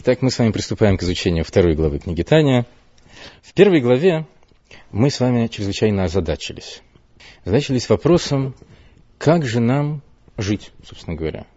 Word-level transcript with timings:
Итак, 0.00 0.22
мы 0.22 0.30
с 0.30 0.38
вами 0.38 0.52
приступаем 0.52 0.96
к 0.96 1.02
изучению 1.02 1.42
второй 1.42 1.74
главы 1.74 1.98
книги 1.98 2.22
Таня. 2.22 2.66
В 3.42 3.52
первой 3.52 3.80
главе 3.80 4.28
мы 4.92 5.10
с 5.10 5.18
вами 5.18 5.48
чрезвычайно 5.48 6.04
озадачились. 6.04 6.82
Озадачились 7.44 7.88
вопросом, 7.88 8.54
как 9.18 9.44
же 9.44 9.58
нам 9.58 10.02
жить, 10.36 10.70
собственно 10.84 11.16
говоря. 11.16 11.48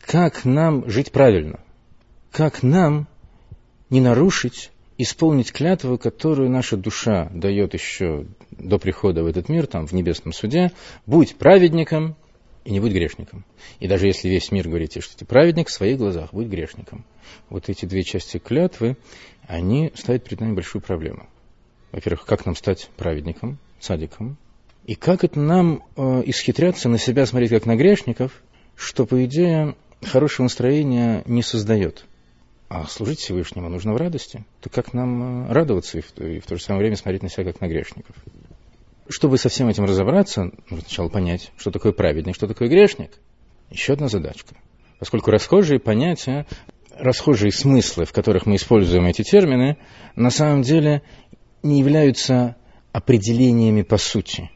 Как 0.00 0.44
нам 0.44 0.88
жить 0.88 1.10
правильно? 1.10 1.58
Как 2.30 2.62
нам 2.62 3.08
не 3.90 4.00
нарушить, 4.00 4.70
исполнить 4.96 5.50
клятву, 5.50 5.98
которую 5.98 6.50
наша 6.50 6.76
душа 6.76 7.28
дает 7.34 7.74
еще 7.74 8.26
до 8.52 8.78
прихода 8.78 9.24
в 9.24 9.26
этот 9.26 9.48
мир, 9.48 9.66
там, 9.66 9.88
в 9.88 9.92
небесном 9.92 10.32
суде, 10.32 10.70
будь 11.04 11.34
праведником 11.34 12.14
и 12.68 12.70
не 12.70 12.80
будь 12.80 12.92
грешником. 12.92 13.46
И 13.80 13.88
даже 13.88 14.08
если 14.08 14.28
весь 14.28 14.52
мир 14.52 14.68
говорит 14.68 14.90
тебе, 14.90 15.00
что 15.00 15.16
ты 15.16 15.24
праведник, 15.24 15.68
в 15.68 15.72
своих 15.72 15.96
глазах 15.96 16.34
будь 16.34 16.48
грешником. 16.48 17.06
Вот 17.48 17.70
эти 17.70 17.86
две 17.86 18.02
части 18.02 18.36
клятвы, 18.36 18.98
они 19.46 19.90
ставят 19.94 20.24
перед 20.24 20.40
нами 20.40 20.52
большую 20.52 20.82
проблему. 20.82 21.26
Во-первых, 21.92 22.26
как 22.26 22.44
нам 22.44 22.54
стать 22.54 22.90
праведником, 22.98 23.56
садиком, 23.80 24.36
и 24.84 24.96
как 24.96 25.24
это 25.24 25.40
нам 25.40 25.82
э, 25.96 26.22
исхитряться 26.26 26.90
на 26.90 26.98
себя 26.98 27.24
смотреть 27.24 27.52
как 27.52 27.64
на 27.64 27.74
грешников, 27.74 28.32
что, 28.76 29.06
по 29.06 29.24
идее, 29.24 29.74
хорошего 30.02 30.44
настроения 30.44 31.22
не 31.24 31.42
создает. 31.42 32.04
А 32.68 32.84
служить 32.84 33.20
Всевышнему 33.20 33.70
нужно 33.70 33.94
в 33.94 33.96
радости. 33.96 34.44
То 34.60 34.68
как 34.68 34.92
нам 34.92 35.48
э, 35.48 35.52
радоваться 35.54 35.96
и 35.96 36.00
в, 36.02 36.18
и 36.18 36.38
в 36.38 36.44
то 36.44 36.56
же 36.56 36.62
самое 36.62 36.82
время 36.82 36.96
смотреть 36.96 37.22
на 37.22 37.30
себя 37.30 37.44
как 37.44 37.62
на 37.62 37.68
грешников? 37.68 38.14
Чтобы 39.08 39.38
со 39.38 39.48
всем 39.48 39.68
этим 39.68 39.84
разобраться, 39.84 40.50
нужно 40.68 40.80
сначала 40.80 41.08
понять, 41.08 41.50
что 41.56 41.70
такое 41.70 41.92
праведник, 41.92 42.34
что 42.34 42.46
такое 42.46 42.68
грешник. 42.68 43.12
Еще 43.70 43.94
одна 43.94 44.08
задачка. 44.08 44.56
Поскольку 44.98 45.30
расхожие 45.30 45.80
понятия, 45.80 46.46
расхожие 46.94 47.52
смыслы, 47.52 48.04
в 48.04 48.12
которых 48.12 48.44
мы 48.44 48.56
используем 48.56 49.06
эти 49.06 49.22
термины, 49.22 49.78
на 50.14 50.30
самом 50.30 50.62
деле 50.62 51.02
не 51.62 51.78
являются 51.78 52.56
определениями 52.92 53.82
по 53.82 53.96
сути. 53.96 54.50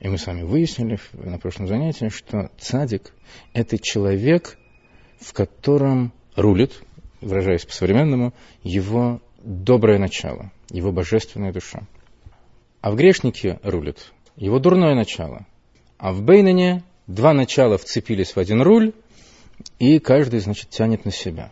И 0.00 0.08
мы 0.08 0.18
с 0.18 0.26
вами 0.26 0.42
выяснили 0.42 0.98
на 1.12 1.38
прошлом 1.38 1.66
занятии, 1.66 2.08
что 2.08 2.50
цадик– 2.58 3.14
это 3.52 3.78
человек, 3.78 4.58
в 5.20 5.32
котором 5.32 6.12
рулит, 6.36 6.82
выражаясь 7.20 7.64
по-современному, 7.64 8.32
его 8.62 9.20
доброе 9.42 9.98
начало, 9.98 10.52
его 10.70 10.92
божественная 10.92 11.52
душа. 11.52 11.86
А 12.80 12.90
в 12.90 12.96
грешнике 12.96 13.58
рулит 13.62 14.12
его 14.36 14.58
дурное 14.60 14.94
начало. 14.94 15.46
А 15.98 16.12
в 16.12 16.22
Бейнене 16.22 16.84
два 17.08 17.32
начала 17.32 17.76
вцепились 17.76 18.36
в 18.36 18.38
один 18.38 18.62
руль, 18.62 18.92
и 19.80 19.98
каждый, 19.98 20.38
значит, 20.40 20.70
тянет 20.70 21.04
на 21.04 21.10
себя. 21.10 21.50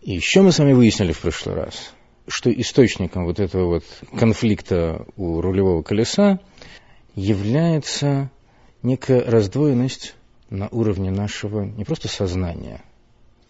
И 0.00 0.14
еще 0.14 0.40
мы 0.40 0.52
с 0.52 0.58
вами 0.58 0.72
выяснили 0.72 1.12
в 1.12 1.20
прошлый 1.20 1.56
раз, 1.56 1.92
что 2.26 2.50
источником 2.50 3.26
вот 3.26 3.40
этого 3.40 3.66
вот 3.66 3.84
конфликта 4.16 5.04
у 5.16 5.42
рулевого 5.42 5.82
колеса 5.82 6.40
является 7.14 8.30
некая 8.82 9.20
раздвоенность 9.20 10.14
на 10.48 10.68
уровне 10.68 11.10
нашего 11.10 11.64
не 11.64 11.84
просто 11.84 12.08
сознания, 12.08 12.82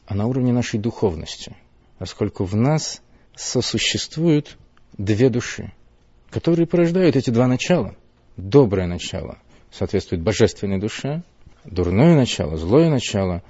а 0.07 0.17
на 0.17 0.27
уровне 0.27 0.53
нашей 0.53 0.81
духовности, 0.81 1.55
поскольку 1.99 2.45
в 2.45 2.57
нас 2.57 3.03
сосуществуют 3.37 4.57
две 4.97 5.29
души 5.29 5.73
которые 6.31 6.67
порождают 6.67 7.17
эти 7.17 7.31
два 7.31 7.47
начала. 7.47 7.95
Доброе 8.37 8.87
начало 8.87 9.39
соответствует 9.71 10.23
божественной 10.23 10.79
душе, 10.79 11.23
дурное 11.65 12.15
начало, 12.15 12.57
злое 12.57 12.91
начало 12.91 13.43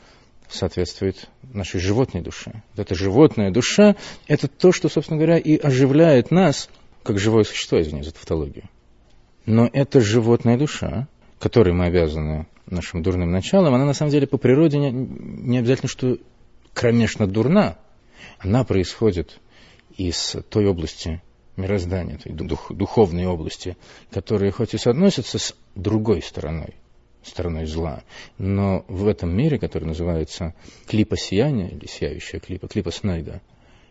соответствует 0.49 1.29
нашей 1.43 1.79
животной 1.81 2.23
душе. 2.23 2.63
Вот 2.75 2.87
эта 2.87 2.95
животная 2.95 3.51
душа– 3.51 3.97
это 4.27 4.49
то, 4.49 4.73
что, 4.73 4.89
собственно 4.89 5.19
говоря, 5.19 5.39
и 5.39 5.57
оживляет 5.57 6.31
нас, 6.31 6.71
как 7.03 7.19
живое 7.19 7.45
существо, 7.45 7.81
извиняюсь 7.81 8.07
за 8.07 8.13
тавтологию. 8.13 8.65
Но 9.45 9.69
эта 9.73 10.01
животная 10.01 10.57
душа, 10.57 11.07
которой 11.39 11.75
мы 11.75 11.87
обязаны 11.87 12.47
нашим 12.67 13.03
дурным 13.03 13.31
началом, 13.31 13.75
она 13.75 13.85
на 13.85 13.95
самом 13.95 14.11
деле 14.11 14.27
по 14.27 14.39
природе 14.39 14.79
не, 14.79 14.91
не 14.91 15.59
обязательно, 15.59 15.89
что 15.89 16.19
кромешно 16.73 17.27
дурна. 17.27 17.77
Она 18.39 18.65
происходит 18.65 19.39
из 19.97 20.37
той 20.51 20.67
области 20.67 21.23
мироздания, 21.59 22.19
той 22.19 22.33
дух, 22.33 22.73
духовной 22.73 23.27
области, 23.27 23.77
которые 24.11 24.53
хоть 24.53 24.75
и 24.75 24.79
соотносятся 24.79 25.39
с 25.39 25.55
другой 25.75 26.23
стороной, 26.23 26.75
стороной 27.23 27.67
зла, 27.67 28.03
но 28.39 28.85
в 28.89 29.07
этом 29.07 29.37
мире, 29.37 29.59
который 29.59 29.85
называется 29.85 30.55
клипа 30.87 31.17
сияния, 31.17 31.69
или 31.69 31.87
сияющая 31.87 32.41
клипа, 32.41 32.69
клипа 32.69 32.91
Снайда, 32.91 33.43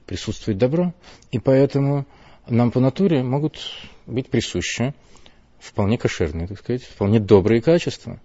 присутствует 0.05 0.57
добро, 0.57 0.93
и 1.31 1.39
поэтому 1.39 2.05
нам 2.47 2.71
по 2.71 2.79
натуре 2.79 3.23
могут 3.23 3.59
быть 4.05 4.29
присущи 4.29 4.93
вполне 5.59 5.97
кошерные, 5.97 6.47
так 6.47 6.59
сказать, 6.59 6.83
вполне 6.83 7.19
добрые 7.19 7.61
качества. 7.61 8.19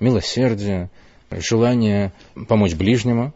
Милосердие, 0.00 0.90
желание 1.30 2.12
помочь 2.48 2.74
ближнему. 2.74 3.32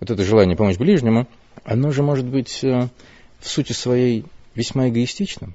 Вот 0.00 0.10
это 0.10 0.22
желание 0.24 0.56
помочь 0.56 0.78
ближнему, 0.78 1.26
оно 1.64 1.90
же 1.90 2.02
может 2.02 2.26
быть 2.26 2.62
э, 2.62 2.88
в 3.40 3.48
сути 3.48 3.72
своей 3.72 4.24
весьма 4.58 4.88
эгоистичным. 4.88 5.54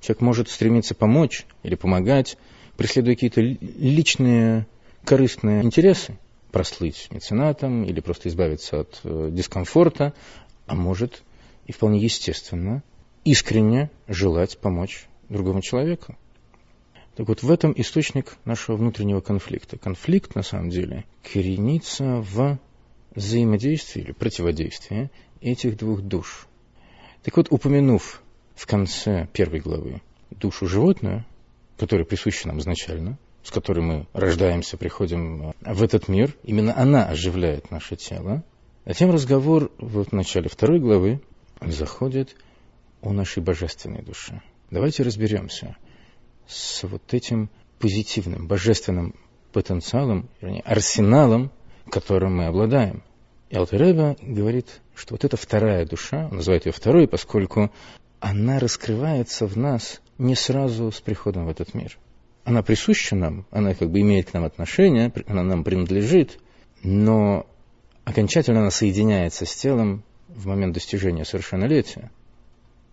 Человек 0.00 0.20
может 0.20 0.48
стремиться 0.48 0.96
помочь 0.96 1.46
или 1.62 1.76
помогать, 1.76 2.36
преследуя 2.76 3.14
какие-то 3.14 3.40
личные 3.40 4.66
корыстные 5.04 5.62
интересы, 5.62 6.18
прослыть 6.50 7.06
меценатом 7.12 7.84
или 7.84 8.00
просто 8.00 8.28
избавиться 8.28 8.80
от 8.80 9.00
э, 9.04 9.28
дискомфорта, 9.30 10.12
а 10.66 10.74
может 10.74 11.22
и 11.66 11.72
вполне 11.72 12.00
естественно, 12.00 12.82
искренне 13.24 13.90
желать 14.08 14.58
помочь 14.58 15.06
другому 15.28 15.62
человеку. 15.62 16.16
Так 17.14 17.28
вот, 17.28 17.44
в 17.44 17.50
этом 17.50 17.72
источник 17.76 18.36
нашего 18.44 18.76
внутреннего 18.76 19.20
конфликта. 19.20 19.78
Конфликт, 19.78 20.34
на 20.34 20.42
самом 20.42 20.70
деле, 20.70 21.04
коренится 21.32 22.24
в 22.32 22.58
взаимодействии 23.14 24.02
или 24.02 24.12
противодействии 24.12 25.10
этих 25.40 25.76
двух 25.76 26.00
душ. 26.00 26.48
Так 27.22 27.36
вот, 27.36 27.48
упомянув 27.50 28.21
в 28.54 28.66
конце 28.66 29.28
первой 29.32 29.60
главы 29.60 30.02
душу 30.30 30.66
животную, 30.66 31.24
которая 31.78 32.06
присуща 32.06 32.48
нам 32.48 32.58
изначально, 32.60 33.18
с 33.42 33.50
которой 33.50 33.80
мы 33.80 34.06
рождаемся, 34.12 34.76
приходим 34.76 35.50
э, 35.50 35.52
в 35.74 35.82
этот 35.82 36.08
мир, 36.08 36.34
именно 36.44 36.76
она 36.78 37.06
оживляет 37.06 37.70
наше 37.70 37.96
тело. 37.96 38.44
Затем 38.84 39.10
разговор 39.10 39.70
в 39.78 40.12
начале 40.12 40.48
второй 40.48 40.80
главы 40.80 41.20
заходит 41.60 42.36
о 43.00 43.12
нашей 43.12 43.42
божественной 43.42 44.02
душе. 44.02 44.42
Давайте 44.70 45.02
разберемся 45.02 45.76
с 46.46 46.82
вот 46.84 47.14
этим 47.14 47.50
позитивным, 47.78 48.46
божественным 48.46 49.14
потенциалом, 49.52 50.28
вернее, 50.40 50.62
арсеналом, 50.62 51.50
которым 51.90 52.36
мы 52.36 52.46
обладаем. 52.46 53.02
И 53.50 53.56
Алтереба 53.56 54.16
говорит, 54.22 54.80
что 54.94 55.14
вот 55.14 55.24
эта 55.24 55.36
вторая 55.36 55.84
душа, 55.84 56.28
он 56.30 56.36
называет 56.36 56.66
ее 56.66 56.72
второй, 56.72 57.06
поскольку 57.06 57.70
она 58.22 58.60
раскрывается 58.60 59.48
в 59.48 59.56
нас 59.56 60.00
не 60.16 60.36
сразу 60.36 60.92
с 60.92 61.00
приходом 61.00 61.46
в 61.46 61.48
этот 61.48 61.74
мир. 61.74 61.98
Она 62.44 62.62
присуща 62.62 63.16
нам, 63.16 63.46
она 63.50 63.74
как 63.74 63.90
бы 63.90 64.00
имеет 64.00 64.30
к 64.30 64.32
нам 64.32 64.44
отношение, 64.44 65.12
она 65.26 65.42
нам 65.42 65.64
принадлежит, 65.64 66.38
но 66.84 67.46
окончательно 68.04 68.60
она 68.60 68.70
соединяется 68.70 69.44
с 69.44 69.54
телом 69.56 70.04
в 70.28 70.46
момент 70.46 70.72
достижения 70.72 71.24
совершеннолетия. 71.24 72.12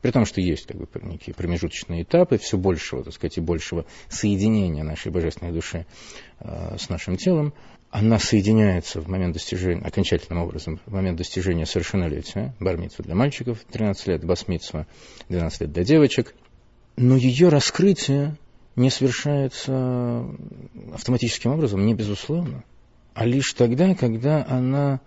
При 0.01 0.09
том, 0.09 0.25
что 0.25 0.41
есть 0.41 0.65
как 0.65 0.77
бы, 0.77 0.87
некие 1.03 1.35
промежуточные 1.35 2.03
этапы 2.03 2.39
все 2.39 2.57
большего, 2.57 3.03
так 3.03 3.13
сказать, 3.13 3.37
и 3.37 3.41
большего 3.41 3.85
соединения 4.07 4.83
нашей 4.83 5.11
божественной 5.11 5.51
души 5.51 5.85
э, 6.39 6.77
с 6.79 6.89
нашим 6.89 7.17
телом, 7.17 7.53
она 7.91 8.19
соединяется 8.19 9.01
в 9.01 9.07
момент 9.07 9.33
достижения, 9.33 9.81
окончательным 9.81 10.43
образом, 10.43 10.79
в 10.85 10.93
момент 10.93 11.17
достижения 11.17 11.65
совершеннолетия, 11.65 12.53
бармитсва 12.59 13.03
для 13.03 13.15
мальчиков 13.15 13.59
13 13.71 14.07
лет, 14.07 14.23
басмитсва 14.23 14.85
12 15.29 15.61
лет 15.61 15.71
для 15.71 15.83
девочек, 15.83 16.35
но 16.97 17.15
ее 17.15 17.49
раскрытие 17.49 18.37
не 18.75 18.89
совершается 18.89 20.25
автоматическим 20.93 21.51
образом, 21.51 21.85
не 21.85 21.95
безусловно, 21.95 22.63
а 23.13 23.25
лишь 23.25 23.53
тогда, 23.53 23.95
когда 23.95 24.45
она 24.47 25.01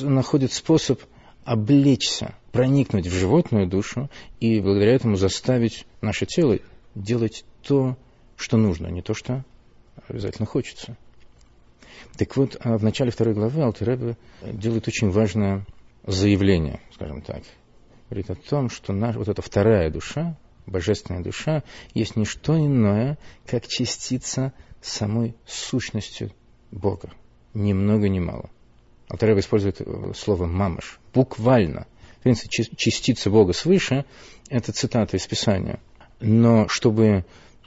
находит 0.00 0.52
способ 0.52 1.00
облечься, 1.44 2.34
проникнуть 2.50 3.06
в 3.06 3.12
животную 3.12 3.66
душу 3.66 4.10
и 4.40 4.60
благодаря 4.60 4.94
этому 4.94 5.16
заставить 5.16 5.86
наше 6.00 6.26
тело 6.26 6.58
делать 6.94 7.44
то, 7.62 7.96
что 8.36 8.56
нужно, 8.56 8.88
не 8.88 9.02
то, 9.02 9.14
что 9.14 9.44
обязательно 10.08 10.46
хочется. 10.46 10.96
Так 12.16 12.36
вот, 12.36 12.56
а 12.60 12.76
в 12.76 12.84
начале 12.84 13.10
второй 13.10 13.34
главы 13.34 13.62
Алтеребе 13.62 14.16
делает 14.42 14.86
очень 14.88 15.10
важное 15.10 15.64
заявление, 16.06 16.80
скажем 16.92 17.22
так. 17.22 17.42
Говорит 18.10 18.30
о 18.30 18.34
том, 18.34 18.68
что 18.68 18.92
наш, 18.92 19.16
вот 19.16 19.28
эта 19.28 19.40
вторая 19.40 19.90
душа, 19.90 20.36
божественная 20.66 21.22
душа, 21.22 21.62
есть 21.94 22.16
не 22.16 22.24
что 22.24 22.58
иное, 22.58 23.18
как 23.46 23.66
частица 23.66 24.52
самой 24.80 25.34
сущности 25.46 26.30
Бога. 26.70 27.10
Ни 27.54 27.72
много 27.72 28.08
ни 28.08 28.18
мало. 28.18 28.50
Алтеребе 29.08 29.40
использует 29.40 29.80
э, 29.80 30.12
слово 30.14 30.46
«мамаш», 30.46 30.98
буквально. 31.12 31.86
В 32.20 32.22
принципе, 32.22 32.48
частица 32.76 33.30
Бога 33.30 33.52
свыше– 33.52 34.04
это 34.48 34.72
цитата 34.72 35.16
из 35.16 35.26
Писания. 35.26 35.80
Но 36.20 36.68
чтобы 36.68 37.24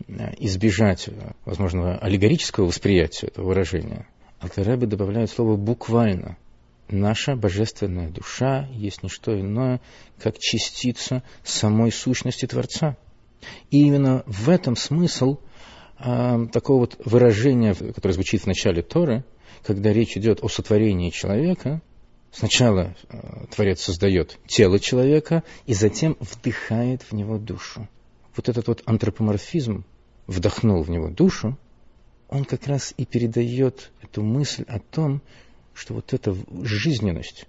э, 0.08 0.34
избежать 0.40 1.10
возможного 1.46 1.98
аллегорического 1.98 2.66
восприятия 2.66 3.28
этого 3.28 3.48
выражения, 3.48 4.08
Алтаребе 4.46 4.86
добавляет 4.86 5.32
слово 5.32 5.56
«буквально». 5.56 6.38
Наша 6.88 7.36
божественная 7.36 8.12
душа 8.12 8.68
есть 8.74 9.02
не 9.02 9.10
что 9.10 9.38
иное, 9.40 9.82
как 10.22 10.38
частица 10.38 11.24
самой 11.44 11.92
сущности 11.92 12.46
Творца. 12.46 12.96
И 13.72 13.82
именно 13.82 14.24
в 14.28 14.50
этом 14.50 14.76
смысл 14.76 15.40
э, 15.98 16.46
такого 16.54 16.82
вот 16.82 17.02
выражения, 17.04 17.74
которое 17.74 18.14
звучит 18.14 18.44
в 18.44 18.46
начале 18.46 18.84
Торы, 18.84 19.24
когда 19.64 19.92
речь 19.92 20.16
идет 20.16 20.44
о 20.44 20.48
сотворении 20.48 21.10
человека, 21.10 21.82
сначала 22.32 22.96
э, 23.10 23.48
Творец 23.50 23.82
создает 23.82 24.38
тело 24.46 24.80
человека 24.80 25.42
и 25.66 25.74
затем 25.74 26.18
вдыхает 26.20 27.02
в 27.02 27.14
него 27.14 27.40
душу. 27.40 27.90
Вот 28.36 28.48
этот 28.48 28.68
вот 28.68 28.84
антропоморфизм 28.86 29.86
вдохнул 30.28 30.84
в 30.84 30.90
него 30.92 31.10
душу, 31.10 31.58
он 32.30 32.46
как 32.46 32.68
раз 32.68 32.94
и 32.98 33.06
передает 33.06 33.92
эту 34.16 34.24
мысль 34.24 34.64
о 34.70 34.80
том, 34.80 35.22
что 35.74 35.94
вот 35.94 36.14
эта 36.14 36.34
жизненность, 36.64 37.46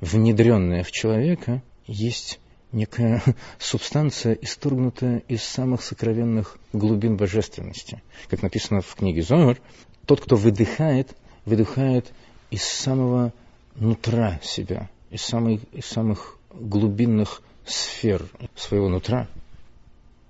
внедренная 0.00 0.84
в 0.84 0.92
человека, 0.92 1.60
есть 1.86 2.38
некая 2.70 3.20
субстанция, 3.58 4.34
исторгнутая 4.34 5.24
из 5.26 5.42
самых 5.42 5.82
сокровенных 5.82 6.56
глубин 6.72 7.16
божественности. 7.16 8.00
Как 8.28 8.42
написано 8.42 8.80
в 8.80 8.94
книге 8.94 9.22
Зомер, 9.22 9.60
тот, 10.06 10.20
кто 10.20 10.36
выдыхает, 10.36 11.16
выдыхает 11.44 12.12
из 12.50 12.62
самого 12.62 13.32
нутра 13.74 14.38
себя, 14.40 14.88
из, 15.10 15.22
самых, 15.22 15.62
из 15.72 15.86
самых 15.86 16.38
глубинных 16.52 17.42
сфер 17.66 18.24
своего 18.54 18.88
нутра. 18.88 19.26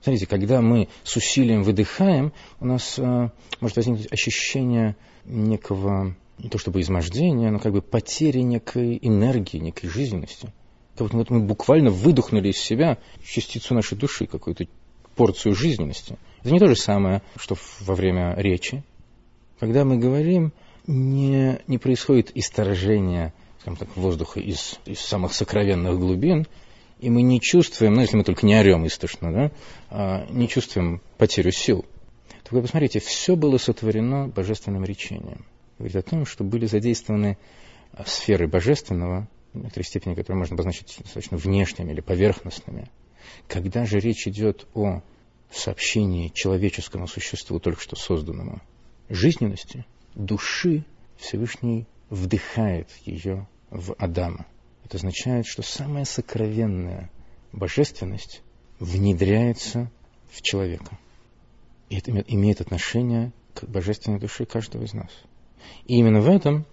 Смотрите, 0.04 0.26
когда 0.26 0.60
мы 0.60 0.88
с 1.02 1.16
усилием 1.16 1.62
выдыхаем, 1.62 2.34
у 2.60 2.66
нас 2.66 2.98
э, 2.98 3.30
может 3.60 3.76
возникнуть 3.78 4.12
ощущение 4.12 4.96
некого, 5.24 6.14
не 6.36 6.50
то 6.50 6.58
чтобы 6.58 6.82
измождения, 6.82 7.50
но 7.50 7.58
как 7.58 7.72
бы 7.72 7.80
потери 7.80 8.40
некой 8.40 8.98
энергии, 9.00 9.56
некой 9.56 9.88
жизненности. 9.88 10.52
Как 10.98 11.08
будто 11.08 11.32
мы 11.32 11.40
буквально 11.40 11.88
выдохнули 11.88 12.50
из 12.50 12.58
себя 12.58 12.98
частицу 13.24 13.72
нашей 13.72 13.96
души, 13.96 14.26
какую-то 14.26 14.66
порцию 15.16 15.54
жизненности. 15.54 16.18
Это 16.42 16.52
не 16.52 16.58
то 16.58 16.66
же 16.66 16.76
самое, 16.76 17.22
что 17.36 17.56
во 17.80 17.94
время 17.94 18.34
речи. 18.36 18.84
Когда 19.58 19.86
мы 19.86 19.96
говорим, 19.96 20.52
не, 20.86 21.60
не 21.66 21.78
происходит 21.78 22.30
исторжение 22.34 23.32
скажем 23.64 23.78
так, 23.78 23.96
воздуха 23.96 24.40
из, 24.40 24.78
из 24.84 25.00
самых 25.00 25.32
сокровенных 25.32 25.98
глубин, 25.98 26.46
и 27.04 27.10
мы 27.10 27.20
не 27.20 27.38
чувствуем, 27.38 27.92
ну, 27.92 28.00
если 28.00 28.16
мы 28.16 28.24
только 28.24 28.46
не 28.46 28.56
орем 28.56 28.86
истошно, 28.86 29.30
да, 29.30 29.52
а, 29.90 30.26
не 30.30 30.48
чувствуем 30.48 31.02
потерю 31.18 31.52
сил. 31.52 31.84
То 32.44 32.54
вы 32.54 32.62
посмотрите, 32.62 32.98
все 32.98 33.36
было 33.36 33.58
сотворено 33.58 34.28
божественным 34.28 34.84
речением. 34.84 35.44
Говорит 35.78 35.96
о 35.96 36.02
том, 36.02 36.24
что 36.24 36.44
были 36.44 36.64
задействованы 36.64 37.36
а, 37.92 38.04
сферы 38.06 38.48
божественного, 38.48 39.28
в 39.52 39.58
некоторой 39.58 39.84
степени, 39.84 40.14
которые 40.14 40.38
можно 40.38 40.54
обозначить 40.54 40.96
достаточно 40.98 41.36
внешними 41.36 41.92
или 41.92 42.00
поверхностными. 42.00 42.90
Когда 43.48 43.84
же 43.84 44.00
речь 44.00 44.26
идет 44.26 44.66
о 44.72 45.02
сообщении 45.52 46.28
человеческому 46.28 47.06
существу, 47.06 47.60
только 47.60 47.82
что 47.82 47.96
созданному, 47.96 48.62
жизненности, 49.10 49.84
души, 50.14 50.86
Всевышний 51.18 51.86
вдыхает 52.08 52.88
ее 53.04 53.46
в 53.68 53.94
Адама. 53.98 54.46
Это 54.84 54.98
означает, 54.98 55.46
что 55.46 55.62
самая 55.62 56.04
сокровенная 56.04 57.10
божественность 57.52 58.42
внедряется 58.78 59.90
в 60.30 60.42
человека. 60.42 60.98
И 61.88 61.96
это 61.96 62.10
имеет 62.10 62.60
отношение 62.60 63.32
к 63.54 63.64
божественной 63.64 64.18
душе 64.18 64.44
каждого 64.44 64.84
из 64.84 64.92
нас. 64.92 65.10
И 65.86 65.96
именно 65.96 66.20
в 66.20 66.28
этом 66.28 66.66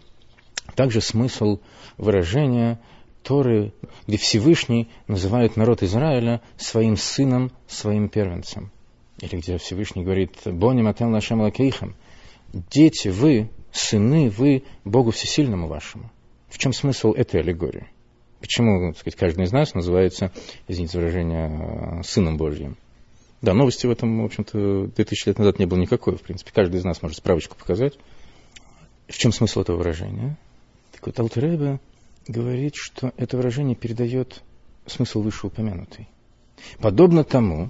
также 0.75 0.99
смысл 1.01 1.59
выражения 1.97 2.79
Торы, 3.23 3.73
где 4.07 4.17
Всевышний 4.17 4.89
называет 5.07 5.55
народ 5.55 5.83
Израиля 5.83 6.41
своим 6.57 6.97
сыном, 6.97 7.51
своим 7.67 8.09
первенцем. 8.09 8.71
Или 9.19 9.37
где 9.37 9.57
Всевышний 9.57 10.03
говорит 10.03 10.35
«Боним 10.45 10.87
атем 10.87 11.11
лашем 11.11 11.41
лакейхам» 11.41 11.95
«Дети, 12.51 13.09
вы, 13.09 13.49
сыны, 13.71 14.29
вы 14.29 14.63
Богу 14.83 15.11
Всесильному 15.11 15.67
вашему». 15.67 16.11
В 16.49 16.57
чем 16.57 16.73
смысл 16.73 17.11
этой 17.13 17.39
аллегории? 17.39 17.87
Почему, 18.41 18.91
так 18.91 18.99
сказать, 18.99 19.17
каждый 19.17 19.45
из 19.45 19.51
нас 19.51 19.75
называется, 19.75 20.31
извините 20.67 20.97
выражение, 20.97 22.01
сыном 22.03 22.37
Божьим? 22.37 22.75
Да, 23.41 23.53
новости 23.53 23.85
в 23.85 23.91
этом, 23.91 24.23
в 24.23 24.25
общем-то, 24.25 24.87
2000 24.87 25.27
лет 25.29 25.37
назад 25.39 25.59
не 25.59 25.65
было 25.65 25.79
никакой, 25.79 26.17
в 26.17 26.21
принципе. 26.21 26.51
Каждый 26.53 26.79
из 26.79 26.83
нас 26.83 27.01
может 27.01 27.17
справочку 27.17 27.55
показать. 27.55 27.97
В 29.07 29.17
чем 29.17 29.31
смысл 29.31 29.61
этого 29.61 29.77
выражения? 29.77 30.37
Так 30.91 31.05
вот, 31.05 31.19
Алтаребе 31.19 31.79
говорит, 32.27 32.73
что 32.75 33.13
это 33.17 33.37
выражение 33.37 33.75
передает 33.75 34.41
смысл 34.85 35.21
вышеупомянутый. 35.21 36.07
Подобно 36.79 37.23
тому, 37.23 37.69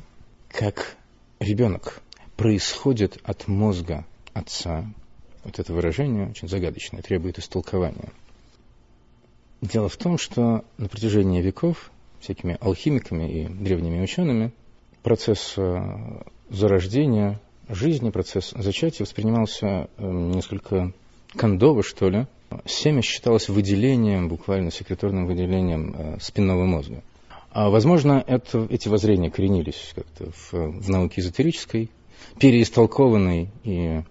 как 0.50 0.95
ребенок 1.39 2.01
происходит 2.38 3.17
от 3.24 3.47
мозга 3.47 4.06
отца, 4.33 4.85
вот 5.44 5.59
это 5.59 5.74
выражение 5.74 6.29
очень 6.29 6.47
загадочное, 6.47 7.01
требует 7.01 7.39
истолкования. 7.39 8.09
Дело 9.62 9.90
в 9.90 9.98
том, 9.98 10.18
что 10.18 10.66
на 10.78 10.88
протяжении 10.88 11.42
веков 11.42 11.92
всякими 12.19 12.58
алхимиками 12.60 13.31
и 13.31 13.48
древними 13.48 14.02
учеными 14.02 14.52
процесс 15.04 15.54
э, 15.56 16.24
зарождения 16.50 17.40
жизни, 17.69 18.10
процесс 18.10 18.54
зачатия 18.56 19.06
воспринимался 19.06 19.88
э, 19.98 20.12
несколько 20.12 20.94
кондово, 21.36 21.84
что 21.84 22.10
ли. 22.10 22.28
Семя 22.66 23.04
считалось 23.04 23.50
выделением, 23.50 24.30
буквально 24.30 24.72
секреторным 24.72 25.28
выделением 25.28 25.96
э, 25.96 26.18
спинного 26.19 26.66
мозга. 26.66 27.04
А, 27.52 27.69
возможно, 27.69 28.24
это, 28.25 28.66
эти 28.69 28.88
воззрения 28.88 29.30
коренились 29.30 29.94
как-то 29.96 30.31
в, 30.31 30.54
в 30.54 30.90
науке 30.90 31.22
эзотерической, 31.22 31.92
переистолкованной 32.40 33.50
и 33.63 34.02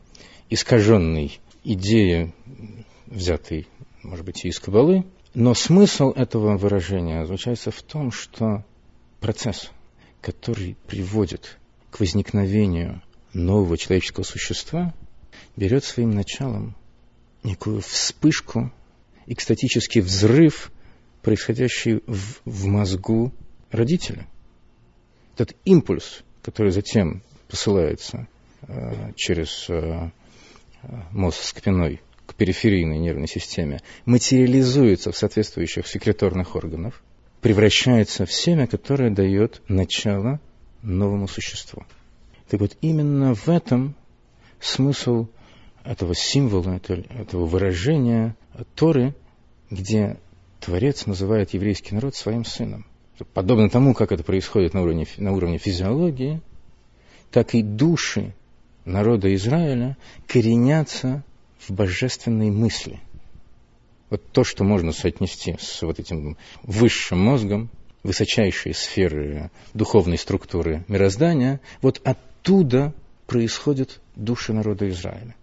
искаженной 0.48 1.40
идеи, 1.64 2.32
взятой, 3.06 3.66
может 4.02 4.24
быть, 4.24 4.44
и 4.44 4.48
из 4.48 4.60
Кабалы. 4.60 5.04
Но 5.34 5.54
смысл 5.54 6.10
этого 6.10 6.56
выражения 6.56 7.24
заключается 7.24 7.70
в 7.70 7.82
том, 7.82 8.10
что 8.10 8.64
процесс, 9.20 9.70
который 10.20 10.76
приводит 10.88 11.58
к 11.90 12.00
возникновению 12.00 13.02
нового 13.32 13.78
человеческого 13.78 14.24
существа, 14.24 14.92
берет 15.56 15.84
своим 15.84 16.10
началом 16.10 16.74
некую 17.44 17.80
вспышку, 17.80 18.72
экстатический 19.26 20.00
взрыв, 20.00 20.72
происходящий 21.22 22.02
в, 22.06 22.40
в 22.44 22.66
мозгу 22.66 23.32
родителя. 23.70 24.26
Этот 25.34 25.56
импульс, 25.64 26.22
который 26.42 26.72
затем 26.72 27.22
посылается 27.48 28.26
э, 28.62 29.12
через 29.14 29.66
э, 29.68 30.10
мозг 31.12 31.40
спиной 31.42 32.00
к 32.30 32.34
периферийной 32.36 33.00
нервной 33.00 33.26
системе, 33.26 33.80
материализуется 34.04 35.10
в 35.10 35.16
соответствующих 35.16 35.88
секреторных 35.88 36.54
органах, 36.54 37.02
превращается 37.40 38.24
в 38.24 38.32
семя, 38.32 38.68
которое 38.68 39.10
дает 39.10 39.60
начало 39.66 40.38
новому 40.80 41.26
существу. 41.26 41.82
Так 42.48 42.60
вот, 42.60 42.76
именно 42.82 43.34
в 43.34 43.48
этом 43.48 43.96
смысл 44.60 45.26
этого 45.82 46.14
символа, 46.14 46.80
этого 46.86 47.46
выражения 47.46 48.36
Торы, 48.76 49.16
где 49.68 50.16
Творец 50.60 51.06
называет 51.06 51.52
еврейский 51.52 51.96
народ 51.96 52.14
своим 52.14 52.44
сыном. 52.44 52.86
Подобно 53.34 53.68
тому, 53.68 53.92
как 53.92 54.12
это 54.12 54.22
происходит 54.22 54.72
на 54.72 54.82
уровне, 54.82 55.04
на 55.16 55.32
уровне 55.32 55.58
физиологии, 55.58 56.40
так 57.32 57.54
и 57.54 57.62
души 57.62 58.34
народа 58.84 59.34
Израиля 59.34 59.96
коренятся 60.28 61.24
в 61.66 61.70
божественной 61.70 62.50
мысли. 62.50 63.00
Вот 64.08 64.22
то, 64.32 64.44
что 64.44 64.64
можно 64.64 64.92
соотнести 64.92 65.56
с 65.60 65.82
вот 65.82 65.98
этим 66.00 66.36
высшим 66.62 67.20
мозгом, 67.20 67.70
высочайшие 68.02 68.74
сферы 68.74 69.50
духовной 69.74 70.18
структуры 70.18 70.84
мироздания, 70.88 71.60
вот 71.80 72.00
оттуда 72.04 72.92
происходят 73.26 74.00
души 74.16 74.52
народа 74.52 74.88
Израиля. 74.88 75.36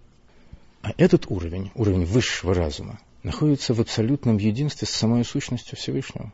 А 0.81 0.91
этот 0.97 1.29
уровень, 1.29 1.71
уровень 1.75 2.05
высшего 2.05 2.53
разума, 2.53 2.99
находится 3.23 3.73
в 3.73 3.81
абсолютном 3.81 4.37
единстве 4.37 4.87
с 4.87 4.91
самой 4.91 5.23
сущностью 5.23 5.77
Всевышнего. 5.77 6.33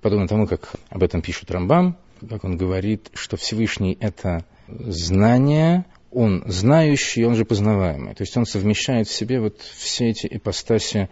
Подобно 0.00 0.28
тому, 0.28 0.46
как 0.46 0.74
об 0.90 1.02
этом 1.02 1.22
пишет 1.22 1.50
Рамбам, 1.50 1.96
как 2.28 2.44
он 2.44 2.56
говорит, 2.56 3.10
что 3.14 3.36
Всевышний– 3.36 3.96
это 4.00 4.44
знание, 4.68 5.86
он 6.14 6.42
знающий, 6.46 7.24
он 7.24 7.34
же 7.34 7.44
познаваемый. 7.44 8.14
То 8.14 8.22
есть 8.22 8.36
он 8.36 8.46
совмещает 8.46 9.08
в 9.08 9.12
себе 9.12 9.40
вот 9.40 9.60
все 9.60 10.08
эти 10.08 10.26
ипостаси 10.30 11.08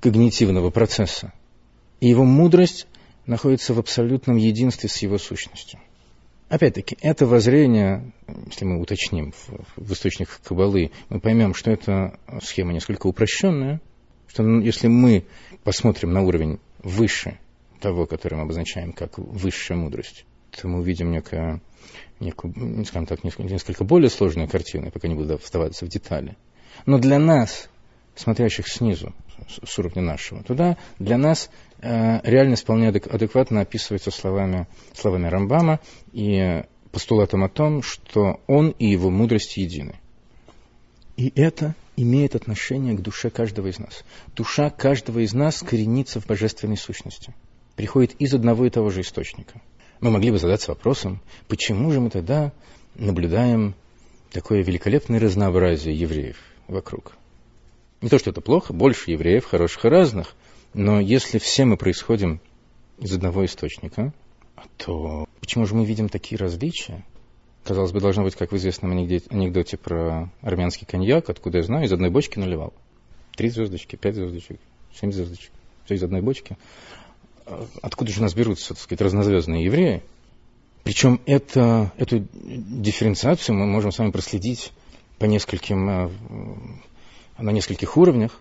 когнитивного 0.00 0.70
процесса. 0.70 1.32
И 2.00 2.08
его 2.08 2.24
мудрость 2.24 2.86
находится 3.26 3.74
в 3.74 3.78
абсолютном 3.78 4.36
единстве 4.36 4.88
с 4.88 4.98
его 4.98 5.18
сущностью. 5.18 5.80
Опять-таки, 6.48 6.96
это 7.02 7.26
воззрение, 7.26 8.12
если 8.46 8.64
мы 8.64 8.80
уточним 8.80 9.34
в, 9.76 9.92
источниках 9.92 10.40
Кабалы, 10.42 10.92
мы 11.10 11.20
поймем, 11.20 11.52
что 11.52 11.70
это 11.70 12.18
схема 12.42 12.72
несколько 12.72 13.06
упрощенная, 13.06 13.82
что 14.28 14.48
если 14.60 14.88
мы 14.88 15.26
посмотрим 15.62 16.12
на 16.12 16.22
уровень 16.22 16.58
выше 16.82 17.38
того, 17.80 18.06
который 18.06 18.34
мы 18.34 18.42
обозначаем 18.42 18.94
как 18.94 19.18
высшая 19.18 19.74
мудрость, 19.74 20.24
мы 20.66 20.80
увидим 20.80 21.12
некое, 21.12 21.60
некую, 22.20 22.84
скажем 22.84 23.06
так, 23.06 23.22
несколько, 23.22 23.84
более 23.84 24.10
сложную 24.10 24.48
картину, 24.48 24.90
пока 24.90 25.06
не 25.08 25.14
буду 25.14 25.38
вставаться 25.38 25.86
в 25.86 25.88
детали. 25.88 26.36
Но 26.86 26.98
для 26.98 27.18
нас, 27.18 27.68
смотрящих 28.16 28.66
снизу, 28.68 29.14
с 29.64 29.78
уровня 29.78 30.02
нашего, 30.02 30.42
туда 30.42 30.76
для 30.98 31.16
нас 31.16 31.50
э, 31.80 32.20
реальность 32.28 32.62
вполне 32.62 32.88
адекватно 32.88 33.60
описывается 33.60 34.10
словами, 34.10 34.66
словами 34.94 35.28
Рамбама 35.28 35.80
и 36.12 36.64
постулатом 36.90 37.44
о 37.44 37.48
том, 37.48 37.82
что 37.82 38.40
он 38.46 38.70
и 38.70 38.86
его 38.86 39.10
мудрость 39.10 39.56
едины. 39.56 40.00
И 41.16 41.32
это 41.34 41.74
имеет 41.96 42.34
отношение 42.34 42.94
к 42.94 43.00
душе 43.00 43.30
каждого 43.30 43.68
из 43.68 43.78
нас. 43.78 44.04
Душа 44.36 44.70
каждого 44.70 45.18
из 45.18 45.32
нас 45.34 45.62
коренится 45.62 46.20
в 46.20 46.26
божественной 46.26 46.76
сущности, 46.76 47.34
приходит 47.76 48.14
из 48.20 48.34
одного 48.34 48.66
и 48.66 48.70
того 48.70 48.90
же 48.90 49.00
источника. 49.00 49.60
Мы 50.00 50.10
могли 50.10 50.30
бы 50.30 50.38
задаться 50.38 50.70
вопросом, 50.70 51.20
почему 51.48 51.90
же 51.90 52.00
мы 52.00 52.10
тогда 52.10 52.52
наблюдаем 52.94 53.74
такое 54.30 54.62
великолепное 54.62 55.18
разнообразие 55.18 55.94
евреев 55.98 56.36
вокруг. 56.68 57.12
Не 58.00 58.08
то, 58.08 58.18
что 58.18 58.30
это 58.30 58.40
плохо, 58.40 58.72
больше 58.72 59.10
евреев, 59.10 59.44
хороших 59.44 59.84
и 59.84 59.88
разных, 59.88 60.34
но 60.72 61.00
если 61.00 61.38
все 61.38 61.64
мы 61.64 61.76
происходим 61.76 62.40
из 62.98 63.12
одного 63.12 63.44
источника, 63.44 64.12
то 64.76 65.26
почему 65.40 65.66
же 65.66 65.74
мы 65.74 65.84
видим 65.84 66.08
такие 66.08 66.38
различия? 66.38 67.04
Казалось 67.64 67.92
бы, 67.92 68.00
должно 68.00 68.22
быть, 68.22 68.36
как 68.36 68.52
в 68.52 68.56
известном 68.56 68.92
анекдоте 68.92 69.76
про 69.76 70.30
армянский 70.42 70.86
коньяк, 70.86 71.28
откуда 71.28 71.58
я 71.58 71.64
знаю, 71.64 71.86
из 71.86 71.92
одной 71.92 72.10
бочки 72.10 72.38
наливал. 72.38 72.72
Три 73.36 73.50
звездочки, 73.50 73.96
пять 73.96 74.14
звездочек, 74.14 74.58
семь 74.94 75.12
звездочек. 75.12 75.50
Все 75.84 75.94
из 75.94 76.02
одной 76.02 76.22
бочки. 76.22 76.56
Откуда 77.82 78.10
же 78.12 78.20
у 78.20 78.22
нас 78.22 78.34
берутся, 78.34 78.68
так 78.68 78.78
сказать, 78.78 79.00
разнозвездные 79.00 79.64
евреи? 79.64 80.02
Причем 80.82 81.20
это, 81.26 81.92
эту 81.96 82.26
дифференциацию 82.32 83.56
мы 83.56 83.66
можем 83.66 83.92
с 83.92 83.98
вами 83.98 84.10
проследить 84.10 84.72
по 85.18 85.24
нескольким 85.24 85.88
э, 85.88 86.10
на 87.38 87.50
нескольких 87.50 87.96
уровнях, 87.96 88.40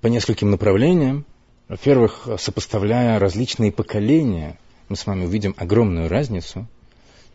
по 0.00 0.06
нескольким 0.06 0.50
направлениям. 0.50 1.24
Во-первых, 1.68 2.28
сопоставляя 2.38 3.18
различные 3.18 3.72
поколения, 3.72 4.58
мы 4.88 4.96
с 4.96 5.06
вами 5.06 5.24
увидим 5.24 5.54
огромную 5.56 6.08
разницу 6.08 6.66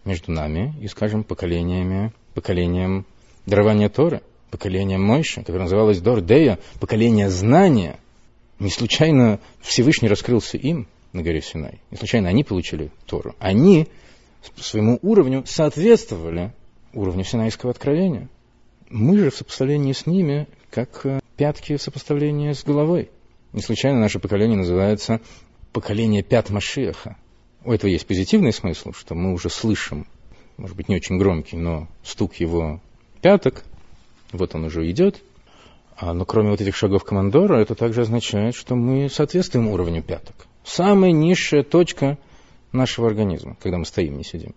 между 0.05 0.31
нами 0.31 0.73
и, 0.81 0.87
скажем, 0.87 1.23
поколениями, 1.23 2.13
поколением 2.33 3.05
дарования 3.45 3.89
Торы, 3.89 4.21
поколением 4.49 5.03
Мойши, 5.03 5.41
которое 5.41 5.63
называлось 5.63 5.99
Дордея, 5.99 6.59
поколение 6.79 7.29
знания. 7.29 7.99
Не 8.59 8.69
случайно 8.69 9.39
Всевышний 9.61 10.07
раскрылся 10.07 10.57
им 10.57 10.87
на 11.13 11.23
горе 11.23 11.41
Синай. 11.41 11.81
Не 11.91 11.97
случайно 11.97 12.29
они 12.29 12.43
получили 12.43 12.91
Тору. 13.05 13.35
Они 13.39 13.87
по 14.55 14.63
своему 14.63 14.99
уровню 15.01 15.43
соответствовали 15.45 16.53
уровню 16.93 17.23
Синайского 17.23 17.71
откровения. 17.71 18.29
Мы 18.89 19.17
же 19.17 19.29
в 19.29 19.35
сопоставлении 19.35 19.93
с 19.93 20.05
ними 20.05 20.47
как 20.69 21.05
э, 21.05 21.19
пятки 21.37 21.77
сопоставления 21.77 22.53
с 22.53 22.63
головой. 22.63 23.09
Не 23.53 23.61
случайно 23.61 23.99
наше 23.99 24.19
поколение 24.19 24.57
называется 24.57 25.21
поколение 25.71 26.23
пят 26.23 26.49
Машеха. 26.49 27.17
У 27.63 27.71
этого 27.71 27.89
есть 27.89 28.07
позитивный 28.07 28.53
смысл, 28.53 28.91
что 28.93 29.15
мы 29.15 29.33
уже 29.33 29.49
слышим, 29.49 30.07
может 30.57 30.75
быть, 30.75 30.89
не 30.89 30.95
очень 30.95 31.17
громкий, 31.17 31.57
но 31.57 31.87
стук 32.03 32.35
его 32.35 32.81
пяток, 33.21 33.63
вот 34.31 34.55
он 34.55 34.65
уже 34.65 34.89
идет. 34.89 35.21
А, 35.97 36.13
но 36.13 36.25
кроме 36.25 36.49
вот 36.49 36.61
этих 36.61 36.75
шагов 36.75 37.03
командора, 37.03 37.59
это 37.59 37.75
также 37.75 38.01
означает, 38.01 38.55
что 38.55 38.75
мы 38.75 39.09
соответствуем 39.09 39.67
уровню 39.67 40.01
пяток. 40.01 40.47
Самая 40.63 41.11
низшая 41.11 41.63
точка 41.63 42.17
нашего 42.71 43.07
организма, 43.07 43.57
когда 43.61 43.77
мы 43.77 43.85
стоим, 43.85 44.17
не 44.17 44.23
сидим. 44.23 44.53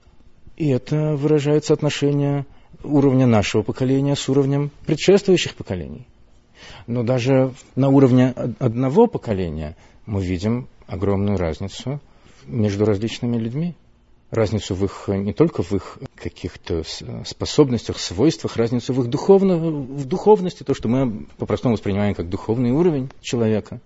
И 0.56 0.68
это 0.68 1.16
выражает 1.16 1.64
соотношение 1.64 2.46
уровня 2.82 3.26
нашего 3.26 3.62
поколения 3.62 4.14
с 4.14 4.28
уровнем 4.28 4.70
предшествующих 4.86 5.54
поколений. 5.54 6.06
Но 6.86 7.02
даже 7.02 7.52
на 7.74 7.88
уровне 7.88 8.34
одного 8.58 9.06
поколения 9.06 9.76
мы 10.06 10.22
видим 10.22 10.68
огромную 10.86 11.38
разницу 11.38 12.00
между 12.46 12.84
различными 12.84 13.36
людьми. 13.36 13.74
Разницу 14.30 14.74
в 14.74 14.84
их, 14.84 15.04
не 15.08 15.32
только 15.32 15.62
в 15.62 15.72
их 15.72 15.98
каких-то 16.16 16.82
способностях, 17.24 18.00
свойствах, 18.00 18.56
разницу 18.56 18.92
в 18.92 19.00
их 19.00 19.08
духовно, 19.08 19.56
в 19.56 20.06
духовности, 20.06 20.64
то, 20.64 20.74
что 20.74 20.88
мы 20.88 21.26
по-простому 21.38 21.74
воспринимаем 21.74 22.14
как 22.14 22.28
духовный 22.28 22.72
уровень 22.72 23.10
человека. 23.20 23.80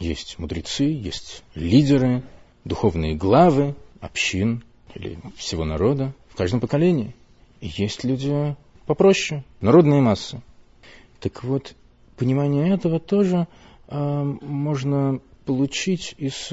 Есть 0.00 0.38
мудрецы, 0.38 0.84
есть 0.84 1.44
лидеры, 1.54 2.22
духовные 2.64 3.14
главы 3.14 3.76
общин 4.00 4.64
или 4.94 5.18
всего 5.36 5.66
народа 5.66 6.14
в 6.30 6.36
каждом 6.36 6.58
поколении. 6.58 7.14
Есть 7.60 8.02
люди 8.02 8.56
попроще, 8.86 9.44
народные 9.60 10.00
массы. 10.00 10.40
Так 11.20 11.44
вот, 11.44 11.74
понимание 12.16 12.72
этого 12.72 12.98
тоже 12.98 13.46
э, 13.88 14.22
можно 14.40 15.20
получить 15.44 16.14
из 16.16 16.50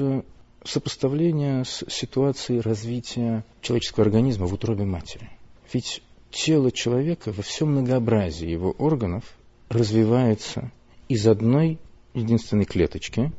сопоставления 0.62 1.64
с 1.64 1.84
ситуацией 1.88 2.60
развития 2.60 3.44
человеческого 3.62 4.04
организма 4.04 4.46
в 4.46 4.52
утробе 4.52 4.84
матери. 4.84 5.30
Ведь 5.72 6.02
тело 6.30 6.70
человека 6.70 7.32
во 7.32 7.42
всем 7.42 7.72
многообразии 7.72 8.48
его 8.48 8.72
органов 8.72 9.24
развивается 9.70 10.70
из 11.08 11.26
одной 11.26 11.78
единственной 12.18 12.64
клеточки 12.64 13.32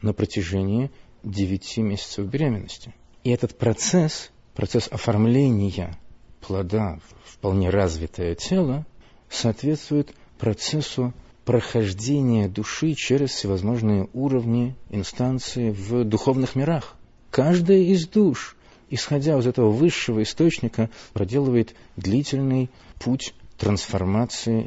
на 0.00 0.12
протяжении 0.12 0.90
9 1.22 1.78
месяцев 1.78 2.26
беременности. 2.26 2.94
И 3.24 3.30
этот 3.30 3.56
процесс, 3.56 4.30
процесс 4.54 4.88
оформления 4.90 5.96
плода 6.40 6.98
вполне 7.24 7.70
развитое 7.70 8.34
тело 8.34 8.84
соответствует 9.30 10.14
процессу 10.38 11.12
прохождения 11.44 12.48
души 12.48 12.94
через 12.94 13.30
всевозможные 13.30 14.08
уровни, 14.12 14.76
инстанции 14.90 15.70
в 15.70 16.04
духовных 16.04 16.54
мирах. 16.54 16.96
Каждая 17.30 17.78
из 17.78 18.06
душ, 18.06 18.56
исходя 18.90 19.38
из 19.38 19.46
этого 19.46 19.70
высшего 19.70 20.22
источника, 20.22 20.90
проделывает 21.12 21.74
длительный 21.96 22.70
путь 23.00 23.34
трансформации 23.58 24.62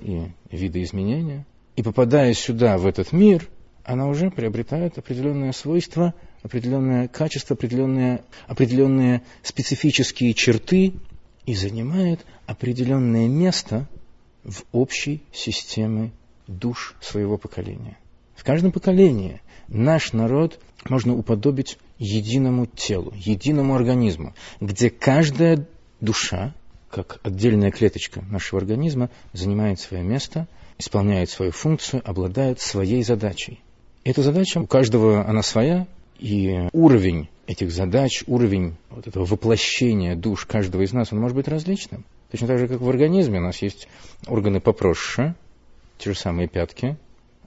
и 0.51 0.55
видоизменения. 0.55 1.45
И 1.75 1.83
попадая 1.83 2.33
сюда, 2.33 2.77
в 2.77 2.85
этот 2.85 3.11
мир, 3.11 3.47
она 3.83 4.07
уже 4.07 4.31
приобретает 4.31 4.97
определенные 4.97 5.53
свойства, 5.53 6.13
определенное 6.41 7.07
качество, 7.07 7.55
определенные, 7.55 8.23
определенные 8.47 9.23
специфические 9.43 10.33
черты, 10.33 10.93
и 11.45 11.53
занимает 11.53 12.25
определенное 12.47 13.27
место 13.27 13.87
в 14.43 14.63
общей 14.71 15.23
системе 15.31 16.11
душ 16.47 16.95
своего 17.01 17.37
поколения. 17.37 17.97
В 18.35 18.43
каждом 18.43 18.71
поколении 18.71 19.41
наш 19.67 20.13
народ 20.13 20.59
можно 20.89 21.15
уподобить 21.15 21.77
единому 21.97 22.65
телу, 22.65 23.13
единому 23.15 23.75
организму, 23.75 24.33
где 24.59 24.89
каждая 24.89 25.67
душа, 26.01 26.53
как 26.89 27.19
отдельная 27.23 27.71
клеточка 27.71 28.21
нашего 28.21 28.59
организма, 28.61 29.09
занимает 29.33 29.79
свое 29.79 30.03
место, 30.03 30.47
исполняет 30.77 31.29
свою 31.29 31.51
функцию, 31.51 32.01
обладает 32.05 32.59
своей 32.59 33.03
задачей. 33.03 33.61
Эта 34.03 34.21
задача 34.21 34.59
у 34.59 34.67
каждого 34.67 35.27
она 35.27 35.41
своя, 35.41 35.87
и 36.19 36.69
уровень 36.73 37.29
этих 37.47 37.71
задач, 37.71 38.23
уровень 38.27 38.75
вот 38.89 39.07
этого 39.07 39.25
воплощения 39.25 40.15
душ 40.15 40.45
каждого 40.45 40.81
из 40.81 40.93
нас, 40.93 41.11
он 41.11 41.19
может 41.19 41.35
быть 41.35 41.47
различным. 41.47 42.05
Точно 42.31 42.47
так 42.47 42.59
же, 42.59 42.67
как 42.67 42.81
в 42.81 42.89
организме 42.89 43.39
у 43.39 43.43
нас 43.43 43.61
есть 43.61 43.87
органы 44.27 44.59
попроще, 44.59 45.35
те 45.97 46.11
же 46.11 46.17
самые 46.17 46.47
пятки, 46.47 46.97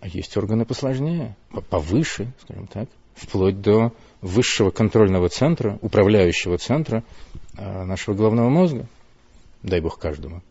а 0.00 0.08
есть 0.08 0.36
органы 0.36 0.64
посложнее, 0.64 1.36
повыше, 1.70 2.32
скажем 2.42 2.66
так, 2.66 2.88
вплоть 3.14 3.60
до 3.60 3.92
высшего 4.20 4.70
контрольного 4.70 5.28
центра, 5.28 5.78
управляющего 5.82 6.58
центра 6.58 7.04
а, 7.56 7.84
нашего 7.84 8.14
головного 8.14 8.48
мозга. 8.48 8.86
Дай 9.62 9.80
Бог 9.80 9.98
каждому. 9.98 10.42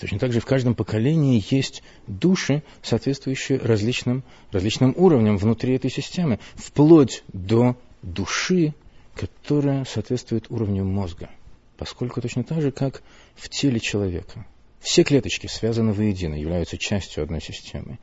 Точно 0.00 0.18
так 0.18 0.32
же 0.32 0.40
в 0.40 0.46
каждом 0.46 0.74
поколении 0.74 1.44
есть 1.50 1.82
души, 2.06 2.62
соответствующие 2.82 3.58
различным, 3.58 4.24
различным 4.50 4.94
уровням 4.96 5.36
внутри 5.36 5.74
этой 5.74 5.90
системы, 5.90 6.38
вплоть 6.54 7.22
до 7.34 7.76
души, 8.00 8.72
которая 9.14 9.84
соответствует 9.84 10.50
уровню 10.50 10.84
мозга. 10.84 11.28
Поскольку 11.76 12.22
точно 12.22 12.44
так 12.44 12.62
же, 12.62 12.70
как 12.70 13.02
в 13.34 13.50
теле 13.50 13.78
человека. 13.78 14.46
Все 14.80 15.04
клеточки 15.04 15.46
связаны 15.46 15.92
воедино, 15.92 16.34
являются 16.34 16.78
частью 16.78 17.22
одной 17.22 17.42
системы. 17.42 17.98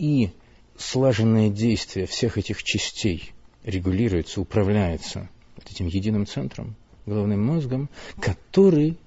И 0.00 0.30
слаженное 0.76 1.48
действие 1.48 2.06
всех 2.06 2.38
этих 2.38 2.64
частей 2.64 3.32
регулируется, 3.62 4.40
управляется 4.40 5.28
вот 5.56 5.70
этим 5.70 5.86
единым 5.86 6.26
центром, 6.26 6.74
головным 7.06 7.44
мозгом, 7.44 7.88
который 8.20 8.98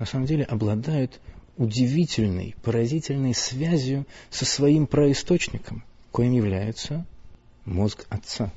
на 0.00 0.06
самом 0.06 0.26
деле 0.26 0.42
обладает 0.42 1.20
удивительной, 1.56 2.54
поразительной 2.62 3.34
связью 3.34 4.06
со 4.30 4.44
своим 4.44 4.86
происточником, 4.86 5.84
коим 6.10 6.32
является 6.32 7.06
мозг 7.64 8.06
отца. 8.08 8.52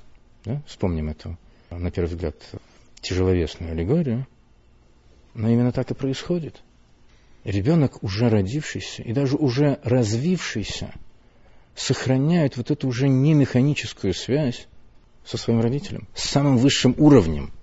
Да? 0.45 0.61
Вспомним 0.67 1.09
эту, 1.09 1.37
на 1.69 1.91
первый 1.91 2.09
взгляд, 2.09 2.35
тяжеловесную 3.01 3.71
аллегорию. 3.71 4.27
Но 5.33 5.49
именно 5.49 5.71
так 5.71 5.91
и 5.91 5.93
происходит. 5.93 6.61
Ребенок, 7.43 8.03
уже 8.03 8.29
родившийся 8.29 9.03
и 9.03 9.13
даже 9.13 9.37
уже 9.37 9.79
развившийся, 9.83 10.93
сохраняет 11.75 12.57
вот 12.57 12.71
эту 12.71 12.87
уже 12.87 13.07
не 13.07 13.33
механическую 13.33 14.13
связь 14.13 14.67
со 15.23 15.37
своим 15.37 15.61
родителем, 15.61 16.07
с 16.15 16.23
самым 16.23 16.57
высшим 16.57 16.95
уровнем 16.97 17.53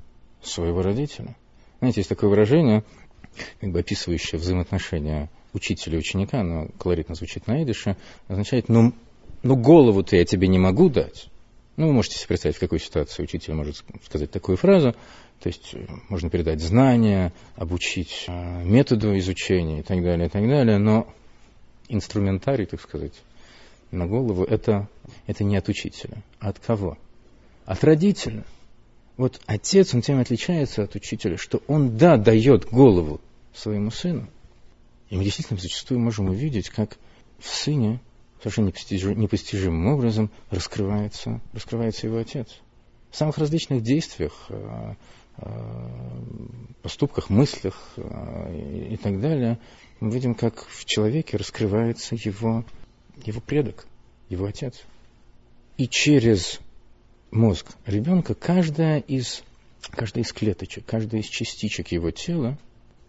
своего 0.43 0.83
родителя. 0.83 1.37
Знаете, 1.81 2.01
есть 2.01 2.09
такое 2.09 2.31
выражение, 2.31 2.85
как 3.61 3.71
бы 3.71 3.81
описывающее 3.81 4.39
взаимоотношения 4.39 5.31
учителя 5.53 5.97
и 5.97 5.99
ученика, 5.99 6.43
но 6.43 6.69
колоритно 6.79 7.15
звучит 7.15 7.47
на 7.47 7.63
идыше, 7.63 7.97
означает, 8.29 8.69
ну, 8.69 8.93
ну 9.43 9.57
голову-то 9.57 10.17
я 10.17 10.25
тебе 10.25 10.49
не 10.49 10.59
могу 10.59 10.89
дать. 10.89 11.29
Ну, 11.77 11.89
вы 11.89 11.93
можете 11.93 12.17
себе 12.17 12.29
представить, 12.29 12.57
в 12.57 12.61
какой 12.61 12.79
ситуации 12.79 13.23
учитель 13.23 13.55
может 13.55 13.83
сказать 14.05 14.31
такую 14.31 14.57
фразу. 14.57 14.95
То 15.41 15.49
есть 15.49 15.75
э, 15.75 15.87
можно 16.09 16.31
передать 16.31 16.61
знания, 16.61 17.33
обучить 17.57 18.27
э, 18.29 18.65
методу 18.65 19.19
изучения 19.19 19.81
и 19.81 19.83
так 19.83 20.03
далее, 20.03 20.29
и 20.29 20.31
так 20.31 20.47
далее, 20.47 20.79
но 20.79 21.13
инструментарий, 21.89 22.67
так 22.67 22.81
сказать, 22.81 23.15
на 23.91 24.07
голову, 24.07 24.45
это, 24.45 24.89
это 25.27 25.43
не 25.45 25.57
от 25.57 25.69
учителя. 25.69 26.23
А 26.39 26.51
от 26.51 26.59
кого? 26.61 26.97
От 27.65 27.83
родителя. 27.83 28.45
Вот 29.17 29.41
отец, 29.47 29.95
он 29.95 30.03
тем 30.03 30.19
отличается 30.19 30.83
от 30.83 30.95
учителя, 30.97 31.37
что 31.37 31.63
он, 31.69 31.97
да, 31.97 32.17
дает 32.17 32.67
голову 32.67 33.21
своему 33.53 33.91
сыну. 33.91 34.29
И 35.09 35.17
мы 35.17 35.25
действительно 35.25 35.61
зачастую 35.61 36.01
можем 36.01 36.29
увидеть, 36.29 36.69
как 36.71 36.99
в 37.39 37.49
сыне 37.49 38.01
совершенно 38.41 38.73
непостижимым 39.15 39.87
образом 39.87 40.31
раскрывается, 40.51 41.41
раскрывается 41.53 42.07
его 42.07 42.19
отец. 42.19 42.49
В 43.11 43.17
самых 43.17 43.39
различных 43.39 43.83
действиях, 43.83 44.47
э, 44.49 44.95
э, 45.39 46.21
поступках, 46.83 47.31
мыслях 47.31 47.93
э, 47.97 48.89
и 48.91 48.97
так 48.97 49.21
далее, 49.21 49.59
мы 50.01 50.11
видим, 50.11 50.35
как 50.35 50.67
в 50.67 50.85
человеке 50.85 51.37
раскрывается 51.37 52.17
его, 52.17 52.65
его 53.25 53.41
предок, 53.41 53.87
его 54.29 54.47
отец. 54.47 54.83
И 55.77 55.87
через 55.87 56.61
мозг 57.35 57.67
ребенка 57.85 58.35
каждая 58.35 59.01
из, 59.01 59.43
каждая 59.91 60.25
из 60.25 60.33
клеточек, 60.33 60.85
каждая 60.87 61.21
из 61.21 61.27
частичек 61.27 61.89
его 61.89 62.11
тела 62.11 62.57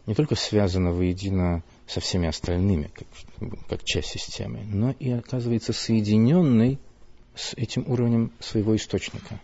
не 0.05 0.13
только 0.13 0.36
связана 0.36 0.91
воедино 0.91 1.63
со 1.88 2.00
всеми 2.00 2.27
остальными, 2.27 2.91
как, 2.94 3.08
как 3.70 3.84
часть 3.84 4.10
системы, 4.10 4.62
но 4.63 4.91
и 4.91 5.12
оказывается 5.12 5.74
соединенной 5.74 6.79
с 7.36 7.53
этим 7.53 7.86
уровнем 7.88 8.32
своего 8.39 8.75
источника. 8.75 9.39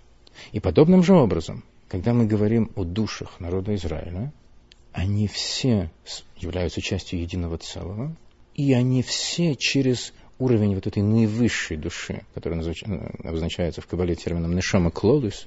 И 0.52 0.60
подобным 0.60 1.04
же 1.04 1.14
образом, 1.14 1.64
когда 1.88 2.14
мы 2.14 2.26
говорим 2.26 2.72
о 2.76 2.84
душах 2.84 3.40
народа 3.40 3.76
Израиля, 3.76 4.32
они 4.92 5.28
все 5.28 5.90
являются 6.38 6.82
частью 6.82 7.22
единого 7.22 7.58
целого, 7.58 8.16
и 8.56 8.74
они 8.74 9.02
все 9.02 9.56
через 9.56 10.14
уровень 10.42 10.76
вот 10.76 10.88
этой 10.88 11.04
наивысшей 11.04 11.78
души, 11.78 12.24
которая 12.34 12.60
обозначается 13.24 13.82
в 13.82 13.88
Кабале 13.88 14.16
термином 14.16 14.56
«нешама 14.56 14.90
клодус», 14.90 15.46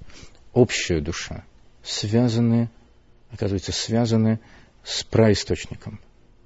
общая 0.52 1.00
душа, 1.00 1.44
связаны, 1.82 2.70
оказывается, 3.30 3.72
связаны 3.72 4.38
с 4.84 5.02
праисточником, 5.02 6.00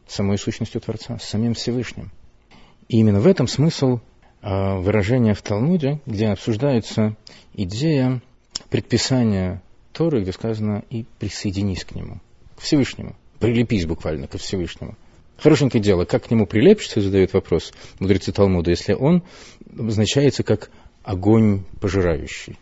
самой 0.07 0.39
сущностью 0.39 0.81
Творца, 0.81 1.19
с 1.19 1.25
самим 1.25 1.55
Всевышним. 1.55 2.11
И 2.89 2.99
именно 2.99 3.21
в 3.21 3.27
этом 3.27 3.47
смысл 3.47 4.01
а, 4.41 4.77
выражения 4.77 5.35
в 5.35 5.43
Талмуде, 5.43 6.01
где 6.07 6.29
обсуждается 6.29 7.17
идея 7.53 8.23
предписания 8.71 9.63
Торы, 9.93 10.23
где 10.23 10.33
сказано 10.33 10.85
«и 10.91 11.05
присоединись 11.19 11.85
к 11.85 11.95
нему», 11.95 12.21
к 12.57 12.63
Всевышнему, 12.63 13.15
прилепись 13.41 13.85
буквально 13.85 14.27
ко 14.27 14.39
Всевышнему. 14.39 14.97
Хорошенькое 15.39 15.83
дело, 15.83 16.05
как 16.05 16.25
к 16.25 16.31
нему 16.31 16.47
прилепишься, 16.47 17.01
задает 17.01 17.33
вопрос 17.33 17.73
мудрецы 18.01 18.33
Талмуда, 18.33 18.71
если 18.71 18.93
он 18.93 19.23
обозначается 19.79 20.43
как 20.43 20.71
огонь 21.05 21.63
пожирающий. 21.81 22.59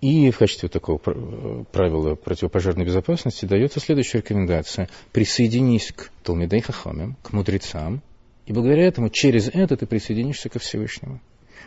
И 0.00 0.30
в 0.30 0.38
качестве 0.38 0.68
такого 0.68 0.98
правила 0.98 2.14
противопожарной 2.14 2.84
безопасности 2.84 3.44
дается 3.44 3.80
следующая 3.80 4.18
рекомендация. 4.18 4.88
Присоединись 5.12 5.92
к 5.92 6.10
Талмидей 6.22 6.60
Хахамим, 6.60 7.16
к 7.22 7.32
мудрецам, 7.32 8.02
и 8.46 8.52
благодаря 8.52 8.86
этому, 8.86 9.10
через 9.10 9.48
это 9.48 9.76
ты 9.76 9.86
присоединишься 9.86 10.48
ко 10.48 10.58
Всевышнему. 10.58 11.20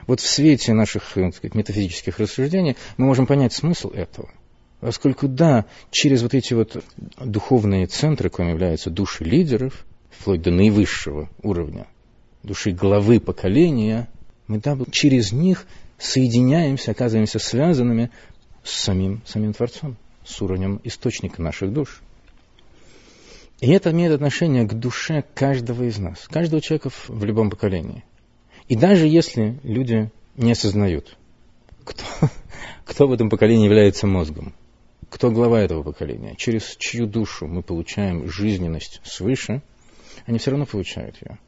Вот 0.07 0.19
в 0.19 0.27
свете 0.27 0.73
наших 0.73 1.03
так 1.13 1.35
сказать, 1.35 1.55
метафизических 1.55 2.19
рассуждений 2.19 2.75
мы 2.97 3.05
можем 3.05 3.27
понять 3.27 3.53
смысл 3.53 3.91
этого. 3.91 4.29
Поскольку, 4.79 5.27
да, 5.27 5.65
через 5.91 6.23
вот 6.23 6.33
эти 6.33 6.53
вот 6.55 6.83
духовные 7.19 7.85
центры, 7.85 8.29
коим 8.29 8.49
являются 8.49 8.89
души 8.89 9.23
лидеров, 9.23 9.85
вплоть 10.12 10.41
до 10.41 10.52
наивысшего 10.52 11.30
уровня, 11.41 11.88
души 12.43 12.71
главы 12.71 13.19
поколения, 13.19 14.08
мы 14.47 14.60
да, 14.60 14.78
через 14.91 15.32
них 15.32 15.65
соединяемся, 15.97 16.91
оказываемся 16.91 17.39
связанными 17.39 18.12
с 18.63 18.71
самим, 18.71 19.21
самим 19.26 19.54
Творцом, 19.54 19.97
с 20.24 20.41
уровнем 20.41 20.80
источника 20.84 21.41
наших 21.41 21.74
душ. 21.74 22.02
И 23.60 23.69
это 23.69 23.91
имеет 23.91 24.12
отношение 24.12 24.67
к 24.67 24.74
душе 24.74 25.24
каждого 25.36 25.84
из 25.84 26.00
нас, 26.00 26.28
каждого 26.28 26.62
человека 26.62 26.89
в 27.08 27.24
любом 27.24 27.50
поколении. 27.50 28.04
И 28.67 28.76
даже 28.76 29.08
если 29.08 29.60
люди 29.63 30.10
не 30.36 30.54
осознают, 30.54 31.17
кто, 31.84 32.04
кто 32.86 33.08
в 33.08 33.12
этом 33.12 33.30
поколении 33.30 33.65
является 33.65 34.08
мозгом, 34.08 34.54
кто 35.10 35.30
глава 35.30 35.60
этого 35.62 35.84
поколения, 35.84 36.36
через 36.38 36.76
чью 36.78 37.06
душу 37.06 37.45
мы 37.45 37.62
получаем 37.62 38.30
жизненность 38.30 39.02
свыше, 39.04 39.62
они 40.26 40.38
все 40.39 40.52
равно 40.52 40.65
получают 40.65 41.17
ее 41.21 41.39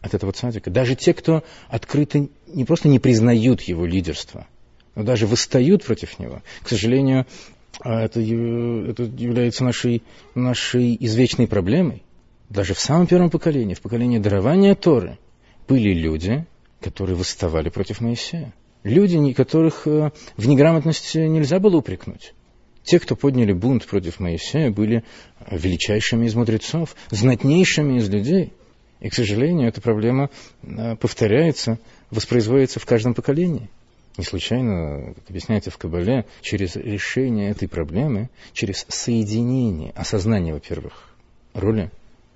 от 0.00 0.14
этого 0.14 0.32
цадика. 0.32 0.70
Даже 0.70 0.94
те, 0.94 1.12
кто 1.12 1.42
открыто 1.68 2.28
не 2.46 2.64
просто 2.64 2.88
не 2.88 2.98
признают 2.98 3.62
его 3.62 3.86
лидерство, 3.86 4.46
но 4.94 5.02
даже 5.02 5.26
восстают 5.26 5.84
против 5.84 6.18
него. 6.18 6.42
К 6.62 6.68
сожалению, 6.68 7.26
а 7.80 8.02
это, 8.02 8.20
это 8.20 9.02
является 9.02 9.64
нашей, 9.64 10.02
нашей 10.34 10.96
извечной 10.98 11.46
проблемой. 11.46 12.02
Даже 12.48 12.74
в 12.74 12.80
самом 12.80 13.06
первом 13.06 13.30
поколении, 13.30 13.74
в 13.74 13.80
поколении 13.80 14.18
дарования 14.18 14.74
Торы, 14.74 15.18
были 15.68 15.92
люди, 15.92 16.46
которые 16.80 17.16
восставали 17.16 17.68
против 17.68 18.00
Моисея. 18.00 18.54
Люди, 18.84 19.32
которых 19.32 19.86
э, 19.86 20.12
в 20.36 20.46
неграмотности 20.46 21.18
нельзя 21.18 21.58
было 21.58 21.78
упрекнуть. 21.78 22.34
Те, 22.86 22.98
кто 22.98 23.16
подняли 23.16 23.52
бунт 23.52 23.84
против 23.84 24.18
Моисея, 24.20 24.70
были 24.70 25.04
величайшими 25.50 26.24
из 26.26 26.34
мудрецов, 26.34 26.96
знатнейшими 27.10 27.98
из 27.98 28.08
людей– 28.08 28.52
и, 29.00 29.08
к 29.08 29.14
сожалению, 29.14 29.68
эта 29.68 29.80
проблема 29.80 30.30
э, 30.62 30.96
повторяется, 30.96 31.78
воспроизводится 32.10 32.80
в 32.80 32.86
каждом 32.86 33.14
поколении. 33.14 33.68
Не 34.16 34.24
случайно, 34.24 35.12
как 35.14 35.28
объясняется 35.28 35.70
в 35.70 35.76
Кабале, 35.76 36.24
через 36.40 36.76
решение 36.76 37.50
этой 37.50 37.68
проблемы, 37.68 38.30
через 38.54 38.86
соединение, 38.88 39.92
осознание, 39.92 40.54
во-первых, 40.54 41.14
роли 41.52 41.90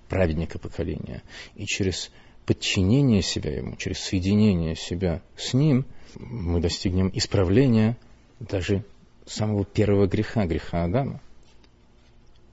праведника 0.09 0.59
поколения, 0.59 1.23
и 1.55 1.65
через 1.65 2.11
подчинение 2.45 3.23
себя 3.23 3.57
ему, 3.57 3.77
через 3.77 4.01
соединение 4.01 4.77
себя 4.77 5.23
с 5.37 5.55
ним, 5.55 5.87
мы 6.17 6.61
достигнем 6.61 7.11
исправления 7.15 7.97
даже 8.41 8.85
самого 9.31 9.65
первого 9.65 10.07
греха, 10.07 10.47
греха 10.47 10.85
Адама. 10.85 11.21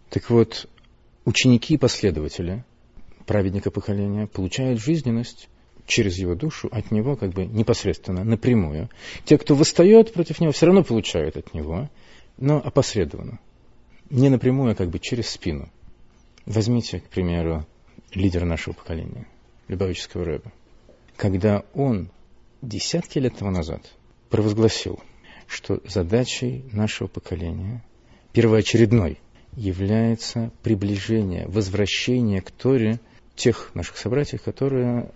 Так 0.10 0.30
вот, 0.30 0.70
ученики 1.26 1.74
и 1.74 1.78
последователи– 1.78 2.64
праведника 3.28 3.70
поколения, 3.70 4.26
получают 4.26 4.82
жизненность 4.82 5.50
через 5.86 6.18
его 6.18 6.34
душу 6.34 6.70
от 6.72 6.90
него 6.92 7.16
как 7.16 7.32
бы 7.32 7.46
непосредственно, 7.46 8.24
напрямую. 8.24 8.90
Те, 9.26 9.38
кто 9.38 9.54
восстает 9.54 10.14
против 10.14 10.40
него, 10.40 10.52
все 10.52 10.66
равно 10.66 10.84
получают 10.84 11.38
от 11.38 11.54
него, 11.54 11.90
но 12.38 12.58
опосредованно. 12.58 13.40
Не 14.10 14.30
напрямую, 14.30 14.72
а 14.72 14.76
как 14.76 14.90
бы 14.90 15.00
через 15.00 15.30
спину. 15.30 15.70
Возьмите, 16.46 17.02
к 17.02 17.10
примеру, 17.10 17.66
лидера 18.14 18.46
нашего 18.46 18.74
поколения, 18.74 19.28
Любавического 19.68 20.24
Рэба. 20.24 20.52
Когда 21.18 21.64
он 21.74 22.10
десятки 22.62 23.20
лет 23.20 23.36
тому 23.38 23.52
назад 23.52 23.82
провозгласил, 24.30 25.00
что 25.48 25.80
задачей 25.86 26.66
нашего 26.72 27.08
поколения, 27.08 27.84
первоочередной, 28.34 29.20
является 29.56 30.52
приближение, 30.62 31.48
возвращение 31.48 32.42
к 32.42 32.52
Торе 32.52 33.00
тех 33.36 33.72
наших 33.74 33.98
собратьев, 33.98 34.44
которые 34.44 35.12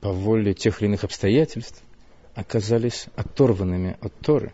по 0.00 0.12
воле 0.12 0.52
тех 0.54 0.80
или 0.80 0.88
иных 0.88 1.04
обстоятельств 1.04 1.82
оказались 2.34 3.06
оторванными 3.14 3.96
от 4.00 4.12
Торы. 4.20 4.52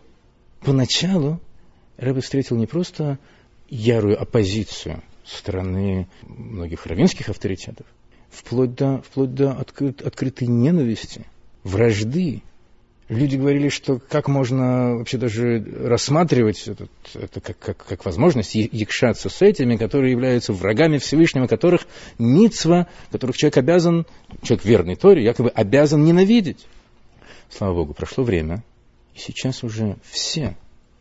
Поначалу 0.61 1.39
Рэбе 1.97 2.21
встретил 2.21 2.55
не 2.55 2.67
просто 2.67 3.17
ярую 3.69 4.21
оппозицию 4.21 5.01
со 5.25 5.37
стороны 5.37 6.07
многих 6.23 6.85
равинских 6.85 7.29
авторитетов, 7.29 7.85
вплоть 8.29 8.75
до, 8.75 9.01
вплоть 9.01 9.33
до 9.33 9.53
открыт, 9.53 10.01
открытой 10.01 10.47
ненависти, 10.47 11.25
вражды. 11.63 12.43
Люди 13.11 13.35
говорили, 13.35 13.67
что 13.67 13.99
как 13.99 14.29
можно 14.29 14.95
вообще 14.95 15.17
даже 15.17 15.61
рассматривать 15.83 16.65
этот, 16.65 16.89
это 17.13 17.41
как, 17.41 17.59
как, 17.59 17.85
как 17.85 18.05
возможность 18.05 18.55
якшаться 18.55 19.27
с 19.27 19.41
этими, 19.41 19.75
которые 19.75 20.13
являются 20.13 20.53
врагами 20.53 20.97
Всевышнего, 20.97 21.45
которых 21.45 21.87
мицва, 22.17 22.87
которых 23.11 23.35
человек 23.35 23.57
обязан, 23.57 24.05
человек 24.43 24.63
верный 24.63 24.95
Торе, 24.95 25.25
якобы 25.25 25.49
обязан 25.49 26.05
ненавидеть. 26.05 26.65
Слава 27.49 27.73
Богу, 27.73 27.93
прошло 27.93 28.23
время, 28.23 28.63
и 29.13 29.19
сейчас 29.19 29.61
уже 29.61 29.97
все 30.09 30.55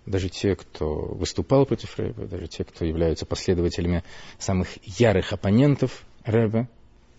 даже 0.05 0.31
те, 0.31 0.57
кто 0.57 0.87
выступал 1.15 1.65
против 1.65 1.97
Рэба, 1.97 2.27
даже 2.27 2.49
те, 2.49 2.65
кто 2.65 2.85
являются 2.85 3.25
последователями 3.25 4.03
самых 4.37 4.67
ярых 4.99 5.33
оппонентов 5.33 6.05
Рэба, 6.25 6.69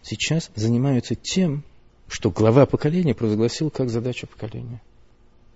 сейчас 0.01 0.51
занимаются 0.53 1.15
тем, 1.15 1.63
что 2.11 2.29
глава 2.29 2.65
поколения 2.65 3.15
провозгласил 3.15 3.69
как 3.69 3.89
задачу 3.89 4.27
поколения. 4.27 4.81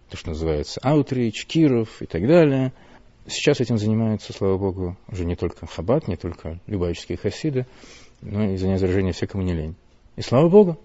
То, 0.09 0.15
что 0.15 0.29
называется 0.29 0.79
аутрич, 0.81 1.45
Киров 1.45 2.01
и 2.01 2.05
так 2.05 2.25
далее. 2.25 2.71
Сейчас 3.27 3.59
этим 3.59 3.77
занимаются, 3.77 4.31
слава 4.31 4.57
богу, 4.57 4.97
уже 5.09 5.25
не 5.25 5.35
только 5.35 5.67
Хаббат, 5.67 6.07
не 6.07 6.15
только 6.15 6.59
любавические 6.65 7.17
хасиды, 7.17 7.65
но 8.21 8.51
и 8.51 8.55
занять 8.55 8.79
заражение 8.79 9.11
все, 9.11 9.27
кому 9.27 9.43
не 9.43 9.53
лень. 9.53 9.75
И 10.15 10.21
слава 10.21 10.47
богу, 10.47 10.79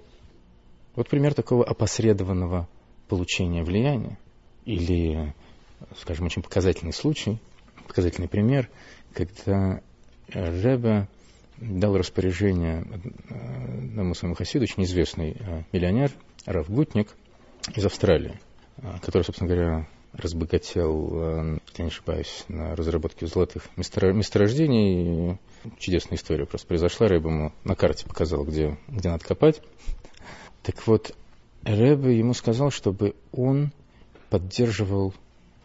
вот 0.97 1.09
пример 1.09 1.35
такого 1.35 1.65
опосредованного 1.65 2.69
получения 3.09 3.63
влияния 3.63 4.19
или 4.65 5.33
скажем, 5.99 6.27
очень 6.27 6.43
показательный 6.43 6.93
случай, 6.93 7.39
показательный 7.87 8.29
пример, 8.29 8.69
когда 9.13 9.81
Ребе 10.29 11.09
дал 11.61 11.97
распоряжение 11.97 12.85
одному 13.29 14.15
своему 14.15 14.35
хасиду, 14.35 14.65
очень 14.65 14.85
известный 14.85 15.37
э, 15.39 15.63
миллионер, 15.73 16.11
Раф 16.47 16.71
Гутник 16.71 17.09
из 17.75 17.85
Австралии, 17.85 18.41
э, 18.79 18.99
который, 19.03 19.23
собственно 19.23 19.49
говоря, 19.49 19.89
разбогател, 20.13 21.11
э, 21.13 21.59
если 21.69 21.83
не 21.83 21.89
ошибаюсь, 21.89 22.45
на 22.49 22.75
разработке 22.75 23.27
золотых 23.27 23.69
месторождений. 23.77 25.39
Чудесная 25.79 26.17
история 26.17 26.47
просто 26.47 26.67
произошла. 26.67 27.09
Рэб 27.09 27.25
ему 27.27 27.53
на 27.65 27.75
карте 27.75 28.07
показал, 28.07 28.45
где, 28.45 28.79
где 28.89 29.11
надо 29.11 29.25
копать. 29.25 29.61
Так 30.63 30.87
вот, 30.87 31.15
Рэбе 31.63 32.19
ему 32.19 32.33
сказал, 32.33 32.71
чтобы 32.71 33.15
он 33.33 33.73
поддерживал 34.31 35.13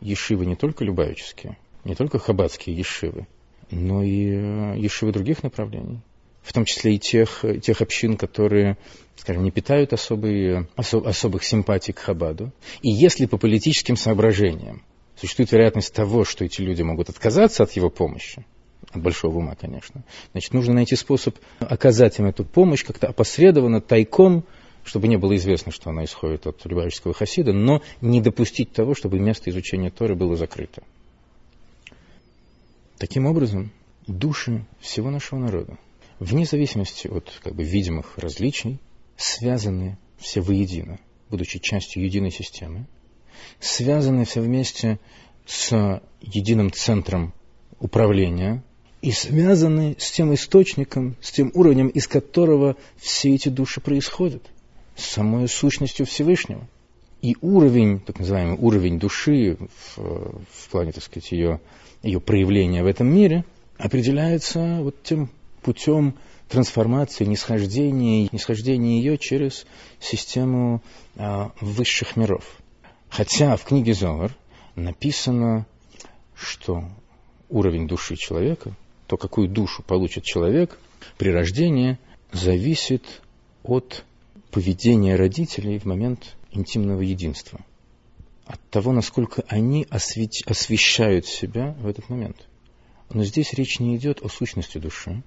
ешивы 0.01 0.45
не 0.45 0.55
только 0.55 0.83
любавические, 0.83 1.57
не 1.85 1.95
только 1.95 2.19
хаббатские 2.19 2.75
ешивы, 2.75 3.27
но 3.71 4.03
и 4.03 4.31
э, 4.31 4.77
ешивы 4.77 5.11
других 5.11 5.43
направлений. 5.43 5.99
В 6.41 6.53
том 6.53 6.65
числе 6.65 6.95
и 6.95 6.99
тех, 6.99 7.43
тех 7.63 7.81
общин, 7.81 8.17
которые, 8.17 8.77
скажем, 9.15 9.43
не 9.43 9.51
питают 9.51 9.93
особые, 9.93 10.67
осо, 10.75 10.99
особых 10.99 11.43
симпатий 11.43 11.91
к 11.91 11.99
Хабаду. 11.99 12.51
И 12.81 12.91
если 12.91 13.25
по 13.25 13.37
политическим 13.37 13.95
соображениям 13.95 14.83
существует 15.15 15.51
вероятность 15.51 15.93
того, 15.93 16.23
что 16.23 16.45
эти 16.45 16.61
люди 16.61 16.83
могут 16.83 17.09
отказаться 17.09 17.63
от 17.63 17.71
его 17.71 17.89
помощи, 17.89 18.45
от 18.91 19.01
большого 19.01 19.37
ума, 19.37 19.55
конечно, 19.55 20.03
значит, 20.33 20.53
нужно 20.53 20.75
найти 20.75 20.95
способ 20.95 21.35
оказать 21.59 22.19
им 22.19 22.27
эту 22.27 22.45
помощь 22.45 22.83
как-то 22.83 23.07
опосредованно, 23.07 23.81
тайком, 23.81 24.45
чтобы 24.83 25.07
не 25.07 25.17
было 25.17 25.35
известно, 25.35 25.71
что 25.71 25.89
она 25.89 26.05
исходит 26.05 26.45
от 26.45 26.63
Любавического 26.65 27.13
хасида, 27.13 27.53
но 27.53 27.81
не 28.01 28.21
допустить 28.21 28.71
того, 28.71 28.93
чтобы 28.93 29.19
место 29.19 29.49
изучения 29.49 29.89
Торы 29.89 30.15
было 30.15 30.35
закрыто. 30.35 30.83
Таким 32.97 33.25
образом, 33.25 33.71
души 34.07 34.65
всего 34.79 35.09
нашего 35.09 35.39
народа, 35.39 35.77
вне 36.19 36.45
зависимости 36.45 37.07
от 37.07 37.31
как 37.43 37.55
бы, 37.55 37.63
видимых 37.63 38.17
различий, 38.17 38.79
связаны 39.17 39.97
все 40.17 40.41
воедино, 40.41 40.99
будучи 41.29 41.59
частью 41.59 42.05
единой 42.05 42.31
системы, 42.31 42.87
связаны 43.59 44.25
все 44.25 44.41
вместе 44.41 44.99
с 45.45 46.01
единым 46.21 46.71
центром 46.71 47.33
управления 47.79 48.63
и 49.01 49.11
связаны 49.11 49.95
с 49.99 50.11
тем 50.11 50.33
источником, 50.33 51.17
с 51.21 51.31
тем 51.31 51.51
уровнем, 51.53 51.89
из 51.89 52.07
которого 52.07 52.77
все 52.97 53.35
эти 53.35 53.49
души 53.49 53.81
происходят 53.81 54.43
с 54.95 55.05
самой 55.05 55.49
сущностью 55.49 56.05
Всевышнего. 56.05 56.67
И 57.25 57.35
уровень, 57.41 58.01
так 58.01 58.19
называемый 58.19 58.55
уровень 58.59 58.99
души 58.99 59.57
в, 59.57 59.97
в 59.97 60.69
плане, 60.69 60.91
так 60.91 61.03
сказать, 61.03 61.31
ее, 61.31 61.59
ее 62.03 62.21
проявления 62.21 62.83
в 62.83 62.85
этом 62.85 63.07
мире 63.07 63.45
определяется 63.79 64.77
вот 64.83 65.01
тем 65.01 65.31
путем 65.63 66.13
трансформации, 66.49 67.25
нисхождения, 67.25 68.29
нисхождения 68.31 68.99
ее 68.99 69.17
через 69.17 69.65
систему 69.99 70.83
а, 71.15 71.51
высших 71.61 72.15
миров. 72.15 72.43
Хотя 73.09 73.57
в 73.57 73.63
книге 73.63 73.95
Зовар 73.95 74.31
написано, 74.75 75.65
что 76.35 76.83
уровень 77.49 77.87
души 77.87 78.17
человека, 78.17 78.75
то, 79.07 79.17
какую 79.17 79.49
душу 79.49 79.81
получит 79.81 80.25
человек 80.25 80.77
при 81.17 81.31
рождении, 81.31 81.97
зависит 82.31 83.01
от 83.63 84.03
поведение 84.55 85.17
родителей 85.17 85.77
в 85.77 85.83
момент 85.83 86.37
интимного 86.49 87.01
единства, 87.01 87.59
от 88.45 88.61
того, 88.69 88.93
насколько 88.93 89.43
они 89.49 89.85
освещают 89.89 91.25
себя 91.25 91.75
в 91.77 91.85
этот 91.85 92.07
момент. 92.07 92.37
Но 93.09 93.25
здесь 93.25 93.51
речь 93.51 93.81
не 93.81 93.97
идет 93.97 94.21
о 94.21 94.29
сущности 94.29 94.77
души, 94.77 95.23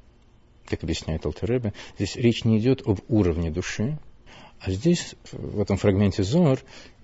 как 0.64 0.82
объясняет 0.82 1.26
Алтеребе, 1.26 1.74
здесь 1.96 2.16
речь 2.16 2.44
не 2.44 2.58
идет 2.58 2.86
об 2.86 3.00
уровне 3.08 3.50
души, 3.50 3.98
а 4.60 4.70
здесь, 4.70 5.14
в 5.30 5.60
этом 5.60 5.76
фрагменте 5.76 6.22
Зор, 6.22 6.60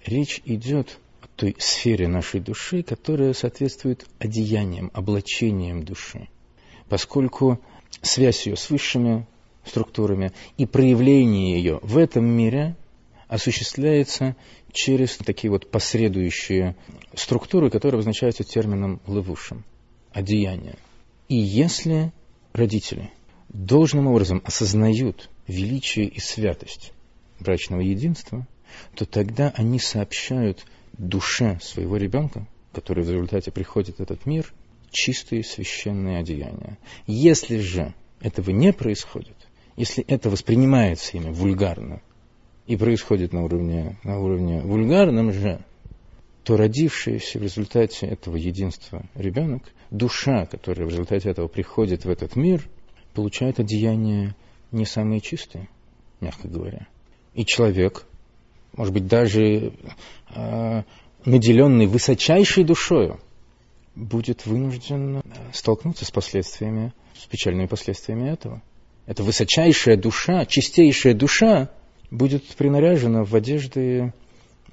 речь 0.07 0.41
идет 0.47 0.99
о 1.21 1.27
той 1.37 1.55
сфере 1.59 2.09
нашей 2.09 2.41
души, 2.41 2.83
которая 2.83 3.35
соответствует 3.35 4.07
одеяниям, 4.19 4.91
облачениям 4.95 5.83
души. 5.83 6.29
Поскольку 6.89 7.61
связь 8.01 8.47
ее 8.47 8.57
с 8.57 8.71
высшими 8.71 9.27
структурами, 9.65 10.33
и 10.57 10.67
проявление 10.67 11.57
ее 11.57 11.79
в 11.83 11.99
этом 11.99 12.25
мире 12.25 12.77
осуществляется 13.29 14.37
через 14.73 15.17
такие 15.17 15.51
вот 15.51 15.71
посредующие 15.71 16.77
структуры, 17.15 17.71
которые 17.71 17.99
обозначаются 17.99 18.45
термином 18.45 19.01
левушем, 19.07 19.65
одеяние. 20.13 20.77
И 21.29 21.37
если 21.37 22.13
родители 22.53 23.11
должным 23.49 24.09
образом 24.09 24.43
осознают 24.45 25.31
величие 25.47 26.07
и 26.07 26.21
святость 26.21 26.93
брачного 27.41 27.81
единства, 27.81 28.47
то 28.95 29.07
тогда 29.07 29.53
они 29.57 29.79
сообщают 29.79 30.67
душе 30.93 31.59
своего 31.63 31.97
ребенка, 31.97 32.47
который 32.73 33.05
в 33.05 33.11
результате 33.11 33.51
приходит 33.51 33.99
в 33.99 34.01
этот 34.01 34.27
мир, 34.27 34.53
чистые 34.91 35.45
священные 35.45 36.19
одеяния. 36.19 36.79
Если 37.07 37.59
же 37.59 37.95
этого 38.21 38.51
не 38.51 38.73
происходит, 38.73 39.37
если 39.77 40.05
это 40.05 40.31
воспринимается 40.31 41.17
ими 41.17 41.31
вульгарно 41.31 42.01
и 42.67 42.77
происходит 42.77 43.33
на 43.33 43.45
уровне, 43.45 43.99
на 44.05 44.19
уровне 44.21 44.61
вульгарном 44.61 45.33
же, 45.33 45.65
то 46.45 46.57
родившийся 46.57 47.39
в 47.39 47.43
результате 47.43 48.07
этого 48.07 48.37
единства 48.37 49.05
ребенок, 49.15 49.63
душа, 49.91 50.47
которая 50.47 50.87
в 50.87 50.91
результате 50.91 51.31
этого 51.31 51.49
приходит 51.49 52.05
в 52.05 52.11
этот 52.11 52.37
мир, 52.37 52.69
получает 53.15 53.61
одеяния 53.61 54.37
не 54.71 54.85
самые 54.85 55.21
чистые, 55.21 55.69
мягко 56.21 56.49
говоря. 56.49 56.87
И 57.35 57.45
человек, 57.45 58.05
может 58.77 58.93
быть, 58.93 59.07
даже 59.07 59.73
э, 60.35 60.83
наделенный 61.25 61.87
высочайшей 61.87 62.65
душою, 62.65 63.19
будет 63.95 64.45
вынужден 64.45 65.23
столкнуться 65.53 66.05
с 66.05 66.11
последствиями, 66.11 66.93
с 67.17 67.27
печальными 67.27 67.67
последствиями 67.67 68.29
этого 68.29 68.63
эта 69.07 69.23
высочайшая 69.23 69.97
душа, 69.97 70.47
чистейшая 70.47 71.15
душа 71.15 71.69
будет 72.11 72.45
принаряжена 72.57 73.25
в 73.25 73.35
одежды 73.35 74.13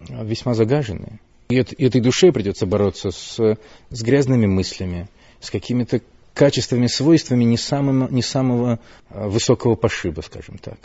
а, 0.10 0.24
весьма 0.24 0.54
загаженные. 0.54 1.20
И 1.50 1.56
этой 1.56 2.00
душе 2.00 2.32
придется 2.32 2.66
бороться 2.66 3.12
с, 3.12 3.58
с 3.90 4.02
грязными 4.02 4.46
мыслями, 4.46 5.10
с 5.42 5.50
какими-то 5.50 6.02
качествами, 6.34 6.88
свойствами 6.88 7.44
не 7.44 7.58
самого, 7.58 8.10
не 8.10 8.22
самого 8.22 8.80
а, 9.10 9.28
высокого 9.28 9.76
пошиба, 9.76 10.22
скажем 10.22 10.58
так. 10.58 10.80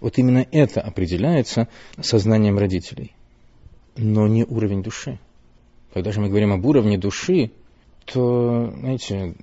Вот 0.00 0.18
именно 0.18 0.46
это 0.50 0.80
определяется 0.80 1.68
сознанием 2.00 2.58
родителей, 2.58 3.12
но 3.96 4.28
не 4.28 4.44
уровень 4.44 4.82
души. 4.82 5.18
Когда 5.92 6.12
же 6.12 6.20
мы 6.20 6.28
говорим 6.28 6.52
об 6.52 6.64
уровне 6.66 6.98
души, 6.98 7.50
то, 8.04 8.72
знаете, 8.78 9.34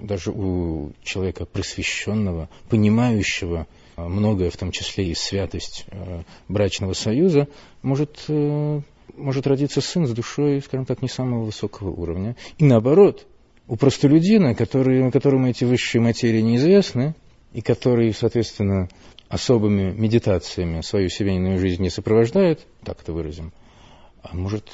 даже 0.00 0.30
у 0.30 0.92
человека 1.02 1.44
просвещенного, 1.44 2.48
понимающего 2.68 3.66
многое, 3.96 4.50
в 4.50 4.56
том 4.56 4.70
числе 4.70 5.06
и 5.06 5.14
святость 5.14 5.86
э, 5.88 6.22
брачного 6.48 6.94
союза, 6.94 7.48
может 7.82 8.24
э, 8.28 8.80
может 9.16 9.46
родиться 9.46 9.80
сын 9.80 10.06
с 10.06 10.12
душой, 10.12 10.60
скажем 10.60 10.86
так, 10.86 11.02
не 11.02 11.08
самого 11.08 11.44
высокого 11.44 11.90
уровня. 11.90 12.36
И 12.58 12.64
наоборот, 12.64 13.26
у 13.68 13.76
простолюдина, 13.76 14.54
который, 14.54 15.10
которому 15.10 15.48
эти 15.48 15.64
высшие 15.64 16.02
материи 16.02 16.40
неизвестны, 16.40 17.14
и 17.52 17.60
который, 17.60 18.12
соответственно, 18.12 18.88
особыми 19.28 19.92
медитациями 19.92 20.80
свою 20.80 21.08
семейную 21.08 21.58
жизнь 21.58 21.82
не 21.82 21.90
сопровождает, 21.90 22.66
так 22.82 23.00
это 23.00 23.12
выразим, 23.12 23.52
а 24.22 24.34
может, 24.36 24.68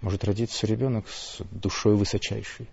может 0.00 0.24
родиться 0.24 0.66
ребенок 0.66 1.08
с 1.08 1.40
душой 1.50 1.94
высочайшей. 1.94 2.68